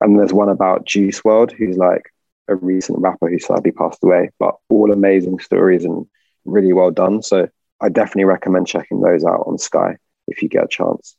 [0.00, 2.12] And there's one about Juice WRLD, who's like
[2.48, 6.06] a recent rapper who sadly passed away, but all amazing stories and
[6.44, 7.22] really well done.
[7.22, 7.48] So
[7.80, 9.96] I definitely recommend checking those out on Sky
[10.26, 11.16] if you get a chance.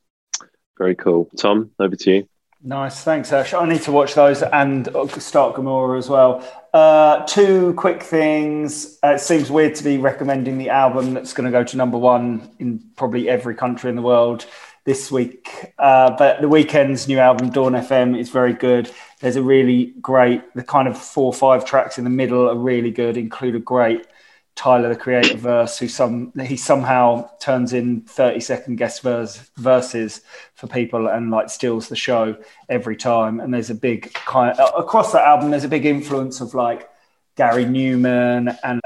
[0.77, 1.29] Very cool.
[1.37, 2.27] Tom, over to you.
[2.67, 3.53] Nice, thanks, Ash.
[3.53, 4.89] I need to watch those and
[5.19, 6.43] start Gomorrah as well.
[6.73, 8.97] Uh, two quick things.
[9.03, 11.97] Uh, it seems weird to be recommending the album that's going to go to number
[11.97, 14.47] one in probably every country in the world
[14.83, 15.73] this week.
[15.77, 18.89] Uh, but the Weeknd's new album, Dawn FM, is very good.
[19.19, 22.57] There's a really great, the kind of four or five tracks in the middle are
[22.57, 24.07] really good, include a great
[24.55, 30.21] Tyler the Creator verse, who some he somehow turns in 30 second guest verse, verses
[30.55, 32.37] for people and like steals the show
[32.69, 33.41] every time.
[33.41, 36.89] And there's a big kind of, across that album, there's a big influence of like
[37.35, 38.81] Gary Numan and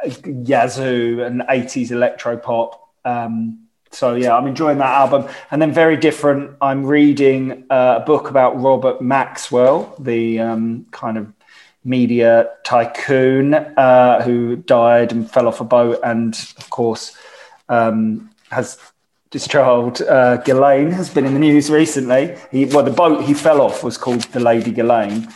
[0.48, 2.90] Yazoo and 80s electro pop.
[3.06, 5.30] Um, so yeah, I'm enjoying that album.
[5.52, 6.58] And then very different.
[6.62, 11.32] I'm reading uh, a book about Robert Maxwell, the um, kind of
[11.90, 17.18] media tycoon uh, who died and fell off a boat, and of course
[17.68, 18.78] um, has
[19.32, 22.36] this child uh, Ghislaine has been in the news recently.
[22.52, 25.28] He, well, the boat he fell off was called the Lady Ghislaine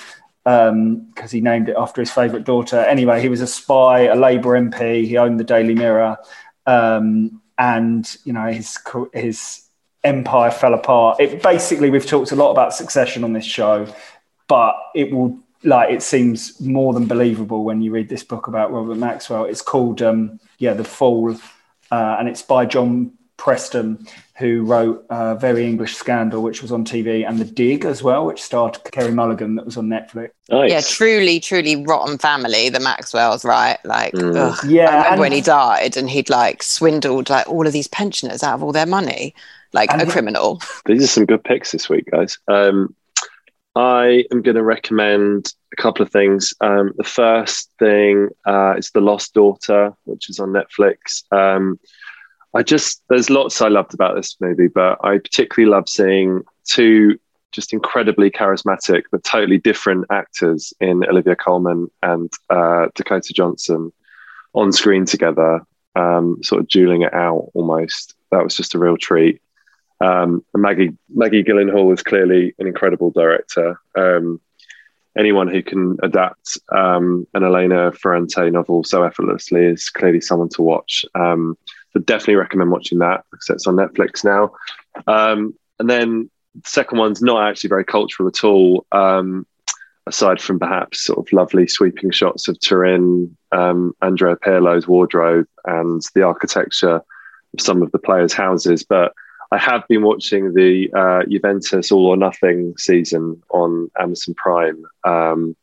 [0.43, 2.79] because um, he named it after his favourite daughter.
[2.79, 5.05] Anyway, he was a spy, a Labour MP.
[5.07, 6.17] He owned the Daily Mirror.
[6.65, 8.77] Um, and you know his
[9.13, 9.67] his
[10.03, 11.19] empire fell apart.
[11.19, 13.87] It basically we've talked a lot about succession on this show,
[14.47, 18.71] but it will like it seems more than believable when you read this book about
[18.71, 19.45] Robert Maxwell.
[19.45, 21.35] It's called um, yeah the Fall,
[21.91, 24.07] uh, and it's by John Preston,
[24.37, 28.25] who wrote uh, Very English Scandal, which was on TV, and The Dig as well,
[28.25, 30.29] which starred Carey Mulligan, that was on Netflix.
[30.49, 30.71] Nice.
[30.71, 33.77] Yeah, truly, truly rotten family, the Maxwells, right?
[33.83, 34.69] Like, mm.
[34.69, 34.83] yeah.
[34.83, 38.43] I remember and- when he died and he'd like swindled like all of these pensioners
[38.43, 39.35] out of all their money,
[39.73, 40.61] like and a criminal.
[40.85, 42.37] These are some good picks this week, guys.
[42.47, 42.95] Um,
[43.75, 46.53] I am going to recommend a couple of things.
[46.61, 51.23] Um, the first thing uh, is The Lost Daughter, which is on Netflix.
[51.31, 51.79] Um,
[52.53, 57.19] I just there's lots I loved about this movie, but I particularly love seeing two
[57.51, 63.91] just incredibly charismatic but totally different actors in Olivia Colman and uh, Dakota Johnson
[64.53, 65.61] on screen together,
[65.95, 68.15] um, sort of dueling it out almost.
[68.31, 69.41] That was just a real treat.
[70.01, 73.79] Um, Maggie Maggie Gyllenhaal is clearly an incredible director.
[73.97, 74.41] Um,
[75.17, 80.61] anyone who can adapt um, an Elena Ferrante novel so effortlessly is clearly someone to
[80.61, 81.05] watch.
[81.15, 81.57] Um,
[81.91, 84.51] so definitely recommend watching that because it's on Netflix now.
[85.07, 88.85] Um, and then the second one's not actually very cultural at all.
[88.91, 89.45] Um,
[90.05, 96.01] aside from perhaps sort of lovely sweeping shots of Turin, um, Andrea Pirlo's wardrobe, and
[96.13, 98.83] the architecture of some of the players' houses.
[98.83, 99.13] But
[99.53, 105.55] I have been watching the uh, Juventus All or Nothing season on Amazon Prime, um,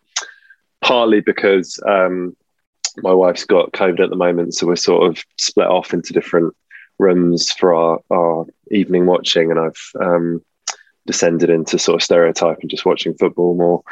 [0.81, 2.37] partly because um,
[2.99, 6.55] my wife's got COVID at the moment, so we're sort of split off into different
[7.01, 10.45] rooms for our, our evening watching, and I've um,
[11.09, 13.83] descended into sort of stereotype and just watching football more.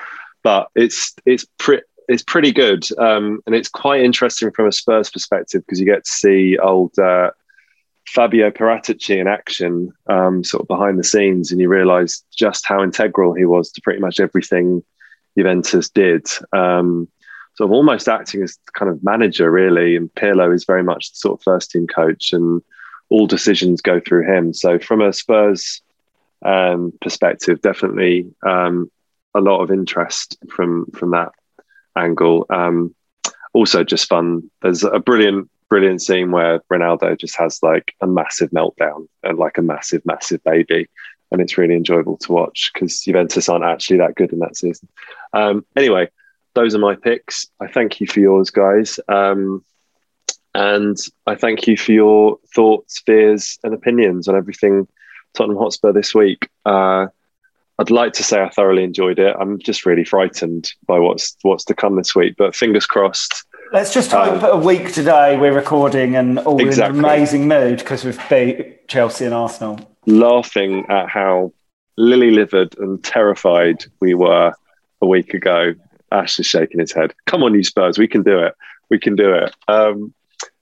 [0.44, 5.10] But it's it's pretty it's pretty good, um, and it's quite interesting from a Spurs
[5.10, 7.32] perspective because you get to see old uh,
[8.08, 12.82] Fabio Paratici in action, um, sort of behind the scenes, and you realise just how
[12.82, 14.82] integral he was to pretty much everything
[15.36, 16.26] Juventus did.
[16.52, 17.08] Um,
[17.54, 19.96] sort of almost acting as kind of manager, really.
[19.96, 22.62] And Pirlo is very much the sort of first team coach, and
[23.10, 24.54] all decisions go through him.
[24.54, 25.82] So, from a Spurs
[26.44, 28.90] um, perspective, definitely um,
[29.34, 31.32] a lot of interest from from that
[31.96, 32.46] angle.
[32.48, 32.94] Um,
[33.52, 34.50] also, just fun.
[34.62, 39.58] There's a brilliant, brilliant scene where Ronaldo just has like a massive meltdown and like
[39.58, 40.88] a massive, massive baby.
[41.30, 44.88] And it's really enjoyable to watch because Juventus aren't actually that good in that season.
[45.32, 46.08] Um, anyway,
[46.54, 47.46] those are my picks.
[47.60, 48.98] I thank you for yours, guys.
[49.08, 49.64] Um,
[50.54, 50.96] and
[51.26, 54.88] I thank you for your thoughts, fears, and opinions on everything
[55.34, 56.48] Tottenham Hotspur this week.
[56.64, 57.08] Uh,
[57.78, 59.36] I'd like to say I thoroughly enjoyed it.
[59.38, 63.44] I'm just really frightened by what's what's to come this week, but fingers crossed.
[63.70, 66.98] Let's just hope um, a week today we're recording and all exactly.
[66.98, 69.78] in an amazing mood because we've beat Chelsea and Arsenal.
[70.06, 71.52] laughing at how
[71.98, 74.54] lily livered and terrified we were
[75.02, 75.74] a week ago.
[76.10, 77.12] Ash is shaking his head.
[77.26, 78.54] Come on, you Spurs, we can do it.
[78.88, 79.54] We can do it.
[79.68, 80.14] Um,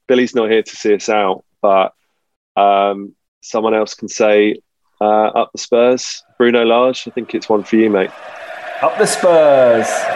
[0.09, 1.95] Billie's not here to see us out, but
[2.57, 4.57] um, someone else can say
[5.01, 6.25] uh, up the Spurs.
[6.39, 8.11] Bruno Lage, I think it's one for you, mate.
[8.83, 10.16] Up the Spurs.